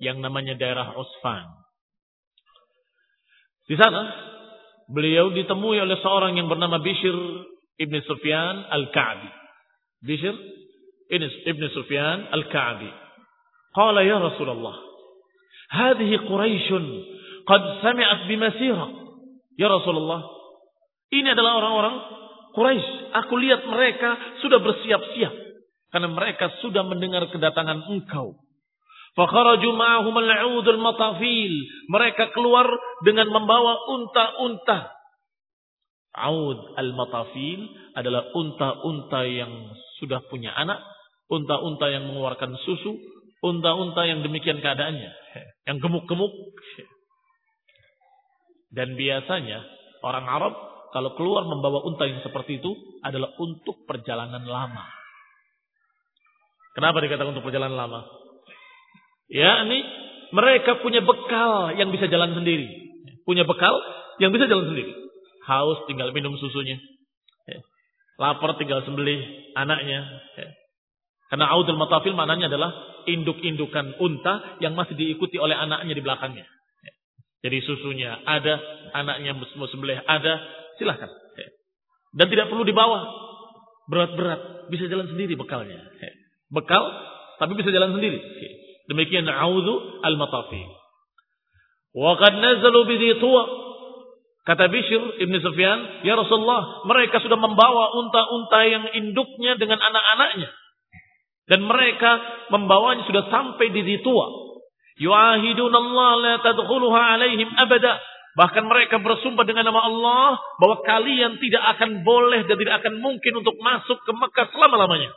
yang 0.01 0.17
namanya 0.17 0.57
daerah 0.57 0.97
Usfan. 0.97 1.45
Di 3.69 3.77
sana 3.77 4.01
beliau 4.89 5.29
ditemui 5.29 5.77
oleh 5.77 6.01
seorang 6.01 6.41
yang 6.41 6.49
bernama 6.49 6.81
Bishr 6.81 7.15
ibn 7.77 7.95
Sufyan 8.09 8.65
al-Ka'bi. 8.73 9.29
Bishr 10.01 10.35
ibn 11.45 11.63
Sufyan 11.71 12.33
al-Ka'bi. 12.33 12.89
Qala 13.71 14.03
ya 14.03 14.19
Rasulullah, 14.19 14.75
hadhihi 15.71 16.27
Quraisy 16.27 16.71
qad 17.47 17.61
sami'at 17.85 18.27
bimasirah. 18.27 18.89
Ya 19.55 19.71
Rasulullah, 19.71 20.40
ini 21.11 21.27
adalah 21.31 21.59
orang-orang 21.59 21.95
Quraisy. 22.55 22.89
Aku 23.23 23.35
lihat 23.39 23.67
mereka 23.67 24.39
sudah 24.39 24.59
bersiap-siap 24.63 25.33
karena 25.91 26.07
mereka 26.07 26.51
sudah 26.63 26.87
mendengar 26.87 27.27
kedatangan 27.27 27.83
engkau. 27.91 28.39
Fakharaju 29.11 29.69
ma'ahum 29.75 30.15
al 30.15 30.79
matafil. 30.79 31.53
Mereka 31.91 32.31
keluar 32.31 32.67
dengan 33.03 33.27
membawa 33.27 33.75
unta-unta. 33.91 35.01
Aud 36.11 36.75
al-matafil 36.75 37.71
adalah 37.95 38.35
unta-unta 38.35 39.23
yang 39.31 39.71
sudah 39.95 40.19
punya 40.27 40.51
anak, 40.51 40.83
unta-unta 41.31 41.87
yang 41.87 42.03
mengeluarkan 42.11 42.51
susu, 42.67 42.99
unta-unta 43.39 44.03
yang 44.03 44.19
demikian 44.19 44.59
keadaannya, 44.59 45.11
yang 45.71 45.77
gemuk-gemuk. 45.79 46.31
Dan 48.75 48.99
biasanya 48.99 49.63
orang 50.03 50.25
Arab 50.27 50.70
kalau 50.91 51.15
keluar 51.15 51.47
membawa 51.47 51.87
unta 51.87 52.03
yang 52.03 52.19
seperti 52.19 52.59
itu 52.59 52.71
adalah 52.99 53.31
untuk 53.39 53.87
perjalanan 53.87 54.43
lama. 54.43 54.85
Kenapa 56.75 57.03
dikatakan 57.03 57.35
untuk 57.35 57.47
perjalanan 57.47 57.75
lama? 57.75 58.01
Ya, 59.31 59.63
ini 59.63 59.79
mereka 60.35 60.79
punya 60.83 60.99
bekal 61.03 61.75
yang 61.79 61.91
bisa 61.91 62.07
jalan 62.11 62.35
sendiri. 62.35 62.67
Punya 63.23 63.47
bekal 63.47 63.71
yang 64.19 64.31
bisa 64.35 64.47
jalan 64.47 64.71
sendiri. 64.71 64.91
Haus 65.47 65.83
tinggal 65.87 66.11
minum 66.15 66.35
susunya. 66.39 66.79
Ya. 67.47 67.59
Lapar 68.19 68.55
tinggal 68.59 68.83
sembelih 68.83 69.19
anaknya. 69.55 70.03
Ya. 70.35 70.49
Karena 71.31 71.47
audul 71.55 71.79
matafil 71.79 72.11
maknanya 72.11 72.51
adalah 72.51 72.71
induk-indukan 73.07 73.95
unta 74.03 74.59
yang 74.59 74.75
masih 74.75 74.99
diikuti 74.99 75.39
oleh 75.39 75.55
anaknya 75.55 75.95
di 75.95 76.03
belakangnya. 76.03 76.43
Ya. 76.83 76.93
Jadi 77.47 77.57
susunya 77.63 78.19
ada, 78.27 78.59
anaknya 78.91 79.39
sembelih 79.71 80.03
ada, 80.03 80.33
silahkan. 80.81 81.09
Dan 82.17 82.27
tidak 82.27 82.49
perlu 82.49 82.65
dibawa 82.65 83.05
berat-berat, 83.87 84.67
bisa 84.73 84.89
jalan 84.89 85.05
sendiri 85.07 85.37
bekalnya. 85.37 85.79
Bekal, 86.51 86.83
tapi 87.39 87.53
bisa 87.55 87.69
jalan 87.69 87.93
sendiri. 87.95 88.19
Demikian 88.89 89.29
a'udzu 89.29 90.03
al-matafi. 90.03 90.63
Wa 91.95 92.17
qad 92.19 92.33
nazalu 92.41 92.79
bi 92.89 92.97
Kata 94.41 94.73
Bishr 94.73 95.21
Ibn 95.21 95.35
Sufyan, 95.37 96.01
"Ya 96.01 96.17
Rasulullah, 96.17 96.81
mereka 96.89 97.21
sudah 97.21 97.37
membawa 97.37 97.93
unta-unta 97.93 98.65
yang 98.65 98.89
induknya 98.97 99.53
dengan 99.61 99.77
anak-anaknya. 99.77 100.49
Dan 101.45 101.61
mereka 101.69 102.17
membawanya 102.49 103.05
sudah 103.05 103.29
sampai 103.29 103.69
di 103.69 103.85
Zitua. 103.85 104.25
Yu'ahidun 104.97 105.73
Allah 105.73 106.11
la 106.17 106.33
tadkhuluha 106.41 107.01
alaihim 107.21 107.53
abada." 107.53 108.01
Bahkan 108.31 108.63
mereka 108.63 108.95
bersumpah 109.03 109.43
dengan 109.43 109.67
nama 109.67 109.83
Allah 109.83 110.39
bahwa 110.55 110.79
kalian 110.87 111.35
tidak 111.43 111.63
akan 111.75 112.07
boleh 112.07 112.47
dan 112.47 112.55
tidak 112.55 112.75
akan 112.79 113.03
mungkin 113.03 113.43
untuk 113.43 113.59
masuk 113.59 113.99
ke 114.07 114.11
Mekah 114.15 114.47
selama-lamanya. 114.55 115.11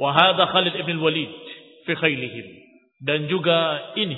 Wahada 0.00 0.48
Khalid 0.50 0.74
ibn 0.80 0.98
Walid 1.04 1.30
fi. 1.84 1.94
Dan 3.04 3.28
juga 3.28 3.92
ini 4.00 4.16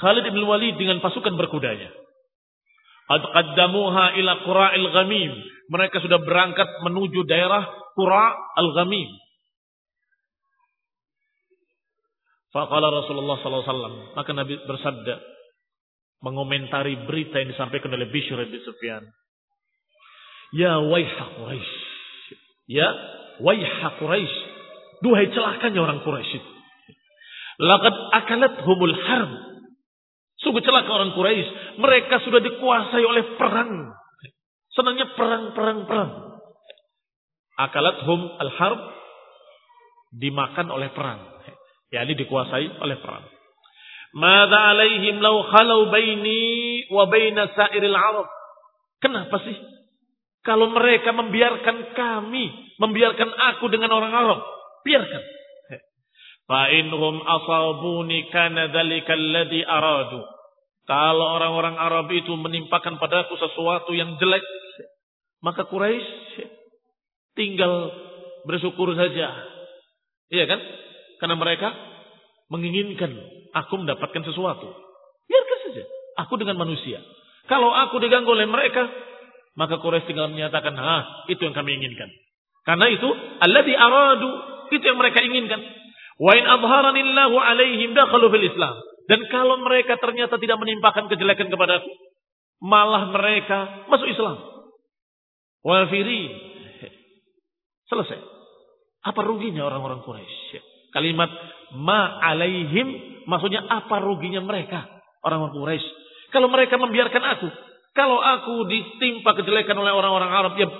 Khalid 0.00 0.24
ibn 0.32 0.40
Walid 0.48 0.80
dengan 0.80 1.04
pasukan 1.04 1.36
berkudanya. 1.36 1.92
Qad 3.06 3.22
qaddamuha 3.22 4.18
ila 4.18 4.32
Qura'il 4.42 4.88
Ghamim. 4.90 5.32
Mereka 5.70 6.02
sudah 6.02 6.22
berangkat 6.22 6.82
menuju 6.82 7.26
daerah 7.26 7.62
Qura' 7.94 8.34
al-Ghamim. 8.58 9.25
Faqala 12.56 12.88
Rasulullah 12.88 13.36
wasallam, 13.36 14.16
maka 14.16 14.32
Nabi 14.32 14.56
bersabda 14.64 15.20
mengomentari 16.24 16.96
berita 17.04 17.36
yang 17.36 17.52
disampaikan 17.52 17.92
oleh 17.92 18.08
Bishr 18.08 18.40
bin 18.48 18.64
Sufyan. 18.64 19.04
Ya 20.56 20.80
waiha 20.80 21.36
Quraisy. 21.36 21.76
Ya 22.72 22.88
waiha 23.44 24.00
Quraisy. 24.00 24.36
Duhai 25.04 25.28
celakanya 25.36 25.84
orang 25.84 26.00
Quraisy 26.00 26.32
itu. 26.32 26.50
Akalat 28.16 28.64
humul 28.64 28.96
harb. 29.04 29.32
Sungguh 30.40 30.64
celaka 30.64 30.88
orang 30.88 31.12
Quraisy. 31.12 31.76
Mereka 31.76 32.24
sudah 32.24 32.40
dikuasai 32.40 33.04
oleh 33.04 33.36
perang. 33.36 33.92
Senangnya 34.72 35.12
perang, 35.12 35.52
perang, 35.52 35.84
perang. 35.84 36.40
Akalat 37.60 38.00
hum 38.08 38.20
al 38.40 38.50
harb. 38.56 38.80
Dimakan 40.16 40.72
oleh 40.72 40.88
perang. 40.96 41.35
Ya, 41.96 42.04
ini 42.04 42.12
dikuasai 42.12 42.76
oleh 42.84 43.00
perang. 43.00 43.24
Mada 44.12 44.76
alaihim 44.76 45.16
lau 45.24 45.48
khalau 45.48 45.88
baini 45.88 46.84
wa 46.92 47.08
baina 47.08 47.48
sairil 47.56 47.96
Arab. 47.96 48.28
Kenapa 49.00 49.40
sih? 49.40 49.56
Kalau 50.44 50.68
mereka 50.76 51.16
membiarkan 51.16 51.96
kami, 51.96 52.52
membiarkan 52.76 53.32
aku 53.32 53.72
dengan 53.72 53.96
orang 53.96 54.12
Arab, 54.12 54.40
Biarkan. 54.84 55.22
Fa 56.46 56.70
inhum 56.70 57.18
asabuni 57.24 58.30
kana 58.30 58.70
dzalikal 58.70 59.24
ladzi 59.34 59.66
aradu. 59.66 60.22
Kalau 60.86 61.34
orang-orang 61.40 61.74
Arab 61.74 62.06
itu 62.14 62.30
menimpakan 62.38 63.02
padaku 63.02 63.34
sesuatu 63.34 63.90
yang 63.90 64.14
jelek, 64.22 64.44
maka 65.42 65.66
Quraisy 65.66 66.46
tinggal 67.34 67.90
bersyukur 68.46 68.94
saja. 68.94 69.34
Iya 70.30 70.44
kan? 70.46 70.60
Karena 71.16 71.36
mereka 71.38 71.72
menginginkan 72.52 73.10
aku 73.56 73.74
mendapatkan 73.80 74.22
sesuatu. 74.26 74.68
Biarkan 75.26 75.58
saja. 75.68 75.84
Aku 76.26 76.38
dengan 76.38 76.60
manusia. 76.60 77.00
Kalau 77.46 77.70
aku 77.70 78.02
diganggu 78.02 78.32
oleh 78.34 78.46
mereka, 78.46 78.86
maka 79.54 79.78
Quraisy 79.80 80.10
tinggal 80.10 80.28
menyatakan, 80.30 80.74
"Ah, 80.76 81.26
itu 81.30 81.40
yang 81.40 81.54
kami 81.54 81.78
inginkan." 81.78 82.10
Karena 82.66 82.90
itu, 82.90 83.08
alladzi 83.40 83.74
aradu 83.74 84.30
itu 84.74 84.84
yang 84.84 84.98
mereka 84.98 85.22
inginkan. 85.22 85.62
Wa 86.18 86.32
in 86.34 86.44
adharanillahu 86.44 87.36
alaihim 87.38 87.94
dakhalu 87.94 88.26
fil 88.34 88.46
Islam. 88.50 88.74
Dan 89.06 89.22
kalau 89.30 89.62
mereka 89.62 89.94
ternyata 90.02 90.34
tidak 90.42 90.58
menimpakan 90.58 91.06
kejelekan 91.06 91.46
kepadaku, 91.46 91.86
malah 92.58 93.06
mereka 93.14 93.86
masuk 93.86 94.10
Islam. 94.10 94.42
Wafirin. 95.62 96.32
Selesai. 97.86 98.18
Apa 99.06 99.22
ruginya 99.22 99.62
orang-orang 99.70 100.02
Quraisy? 100.02 100.58
Kalimat 100.96 101.28
ma 101.76 102.16
alaihim 102.24 103.20
maksudnya 103.28 103.60
apa 103.68 104.00
ruginya 104.00 104.40
mereka 104.40 104.88
orang-orang 105.20 105.52
Quraisy? 105.52 105.88
Kalau 106.32 106.48
mereka 106.48 106.80
membiarkan 106.80 107.20
aku, 107.36 107.48
kalau 107.92 108.16
aku 108.16 108.64
ditimpa 108.64 109.36
kejelekan 109.36 109.76
oleh 109.76 109.92
orang-orang 109.92 110.32
Arab, 110.32 110.52
ya 110.56 110.72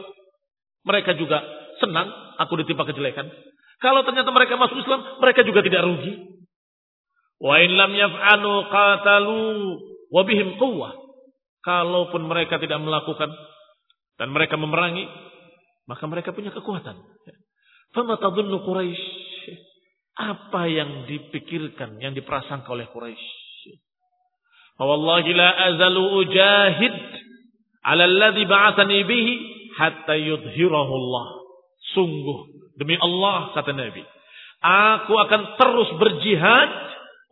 mereka 0.88 1.12
juga 1.20 1.44
senang 1.84 2.08
aku 2.40 2.64
ditimpa 2.64 2.88
kejelekan. 2.88 3.28
Kalau 3.76 4.08
ternyata 4.08 4.32
mereka 4.32 4.56
masuk 4.56 4.80
Islam, 4.80 5.20
mereka 5.20 5.44
juga 5.44 5.60
tidak 5.60 5.84
rugi. 5.84 6.12
Wa 7.36 7.60
in 7.60 7.76
lam 7.76 7.92
yaf'alu 7.92 8.52
qatalu 8.72 9.40
wa 10.08 10.22
bihim 10.24 10.56
quwwah. 10.56 10.96
Kalaupun 11.60 12.24
mereka 12.24 12.56
tidak 12.56 12.80
melakukan 12.80 13.28
dan 14.16 14.32
mereka 14.32 14.56
memerangi, 14.56 15.04
maka 15.84 16.08
mereka 16.08 16.32
punya 16.32 16.54
kekuatan. 16.56 16.96
Fama 17.92 18.16
tadhunnu 18.16 18.64
Quraisy? 18.64 19.36
Apa 20.16 20.64
yang 20.68 21.04
dipikirkan, 21.04 22.00
yang 22.00 22.16
diprasangka 22.16 22.72
oleh 22.72 22.88
Quraisy? 22.88 23.24
Wallahi 24.76 25.30
la 25.32 25.50
azalu 25.72 26.02
ujahid 26.24 26.96
ala 27.84 28.04
alladhi 28.04 28.44
ba'athani 28.44 28.98
bihi 29.04 29.32
hatta 29.76 30.16
yudhhirahu 30.16 30.92
Allah. 30.92 31.26
Sungguh 31.96 32.56
Demi 32.76 32.92
Allah 33.00 33.56
kata 33.56 33.72
Nabi, 33.72 34.04
aku 34.60 35.12
akan 35.16 35.42
terus 35.56 35.88
berjihad 35.96 36.70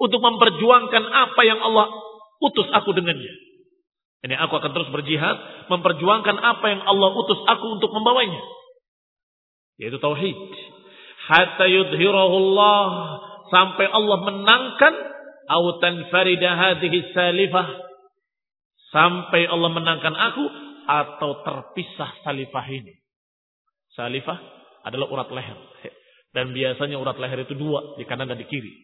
untuk 0.01 0.25
memperjuangkan 0.25 1.05
apa 1.05 1.41
yang 1.45 1.61
Allah 1.61 1.93
utus 2.41 2.65
aku 2.73 2.97
dengannya. 2.97 3.35
Ini 4.25 4.41
aku 4.41 4.57
akan 4.57 4.73
terus 4.73 4.89
berjihad 4.89 5.69
memperjuangkan 5.69 6.37
apa 6.41 6.67
yang 6.73 6.81
Allah 6.81 7.13
utus 7.13 7.45
aku 7.45 7.77
untuk 7.77 7.93
membawanya. 7.93 8.41
Yaitu 9.77 10.01
tauhid. 10.01 10.33
Hatta 11.25 11.65
yudhirahu 11.65 12.35
Allah 12.37 12.87
sampai 13.49 13.87
Allah 13.89 14.19
menangkan 14.29 14.95
au 15.49 15.81
tanfarida 15.81 16.53
hadhihi 16.53 17.13
salifah 17.17 17.69
sampai 18.93 19.49
Allah 19.49 19.71
menangkan 19.73 20.15
aku 20.15 20.45
atau 20.85 21.31
terpisah 21.43 22.13
salifah 22.23 22.67
ini. 22.69 22.95
Salifah 23.97 24.39
adalah 24.85 25.09
urat 25.09 25.29
leher. 25.33 25.59
Dan 26.35 26.51
biasanya 26.51 26.99
urat 26.99 27.15
leher 27.17 27.47
itu 27.47 27.55
dua, 27.55 27.95
di 27.95 28.05
kanan 28.05 28.27
dan 28.27 28.37
di 28.37 28.47
kiri. 28.51 28.75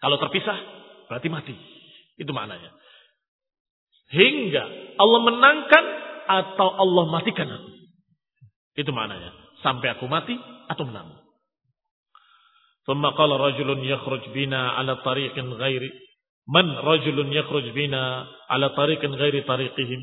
Kalau 0.00 0.16
terpisah, 0.16 0.58
berarti 1.10 1.28
mati. 1.28 1.54
Itu 2.16 2.30
maknanya. 2.32 2.72
Hingga 4.10 4.64
Allah 4.96 5.20
menangkan 5.28 5.84
atau 6.30 6.68
Allah 6.78 7.04
matikan 7.10 7.48
aku. 7.50 7.70
Itu 8.80 8.90
maknanya 8.94 9.49
Sampai 9.63 9.95
aku 9.95 10.05
mati 10.05 10.35
atau 10.69 10.85
menang. 10.85 11.25
ثم 12.85 13.01
قال 13.01 13.31
رجل 13.33 13.69
يخرج 13.81 14.23
بنا 14.29 14.61
على 14.77 14.93
طريق 15.01 15.33
غير 15.33 15.83
من 16.45 16.65
رجل 16.77 17.17
يخرج 17.17 17.65
بنا 17.73 18.03
على 18.49 18.67
طريق 18.77 19.01
غير 19.01 19.35
طريقهم 19.41 20.01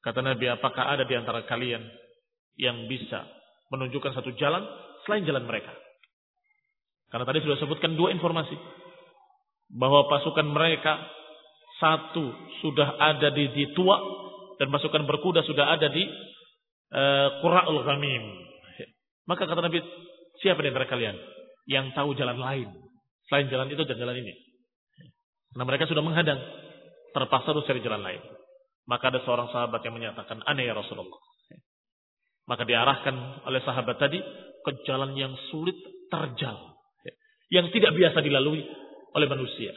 kata 0.00 0.22
Nabi 0.24 0.48
apakah 0.48 0.96
ada 0.96 1.04
di 1.04 1.12
antara 1.12 1.44
kalian 1.44 1.82
yang 2.56 2.88
bisa 2.88 3.20
menunjukkan 3.68 4.16
satu 4.16 4.32
jalan 4.40 4.64
selain 5.04 5.28
jalan 5.28 5.44
mereka 5.44 5.74
karena 7.12 7.28
tadi 7.28 7.44
sudah 7.44 7.58
sebutkan 7.60 7.92
dua 7.98 8.14
informasi 8.16 8.56
bahwa 9.76 10.08
pasukan 10.08 10.46
mereka 10.46 10.96
satu 11.76 12.32
sudah 12.64 12.96
ada 12.96 13.28
di, 13.28 13.52
di 13.52 13.64
tua 13.76 14.00
dan 14.56 14.72
pasukan 14.72 15.04
berkuda 15.04 15.44
sudah 15.44 15.68
ada 15.68 15.92
di 15.92 16.00
uh, 16.96 17.28
Qura'ul 17.44 17.84
Ghamim 17.84 18.24
maka 19.31 19.47
kata 19.47 19.63
Nabi 19.63 19.79
siapa 20.43 20.59
di 20.59 20.75
antara 20.75 20.91
kalian 20.91 21.15
yang 21.71 21.95
tahu 21.95 22.11
jalan 22.19 22.35
lain. 22.35 22.67
Selain 23.31 23.47
jalan 23.47 23.71
itu 23.71 23.79
dan 23.87 23.95
jalan 23.95 24.19
ini. 24.19 24.35
Karena 25.55 25.63
mereka 25.63 25.87
sudah 25.87 26.03
menghadang. 26.03 26.35
Terpaksa 27.15 27.55
harus 27.55 27.63
cari 27.63 27.79
jalan 27.79 28.03
lain. 28.03 28.19
Maka 28.91 29.07
ada 29.07 29.23
seorang 29.23 29.47
sahabat 29.55 29.79
yang 29.87 29.95
menyatakan, 29.95 30.43
aneh 30.43 30.67
ya 30.67 30.75
Rasulullah. 30.75 31.15
Maka 32.43 32.67
diarahkan 32.67 33.47
oleh 33.47 33.63
sahabat 33.63 33.95
tadi 34.03 34.19
ke 34.59 34.71
jalan 34.83 35.15
yang 35.15 35.31
sulit 35.47 35.79
terjal. 36.11 36.75
Yang 37.47 37.71
tidak 37.79 37.95
biasa 37.95 38.19
dilalui 38.19 38.67
oleh 39.15 39.27
manusia. 39.31 39.71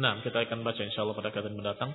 Nah, 0.00 0.20
kita 0.24 0.44
akan 0.44 0.60
baca 0.60 0.80
insya 0.80 1.04
Allah 1.04 1.16
pada 1.16 1.32
kata 1.32 1.52
mendatang. 1.52 1.92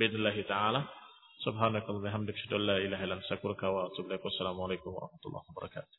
Bismillahirrahmanirrahim. 0.00 1.07
سبحانك 1.38 1.82
اللهم 1.86 2.02
وبحمدك 2.02 2.34
أشهد 2.34 2.52
أن 2.52 2.60
لا 2.66 2.76
إله 2.76 3.04
إلا 3.04 3.14
أنت 3.14 3.22
أستغفرك 3.22 3.62
وأتوب 3.62 4.06
إليك 4.06 4.24
والسلام 4.24 4.60
عليكم 4.60 4.90
ورحمة 4.90 5.22
الله 5.26 5.42
وبركاته. 5.50 5.96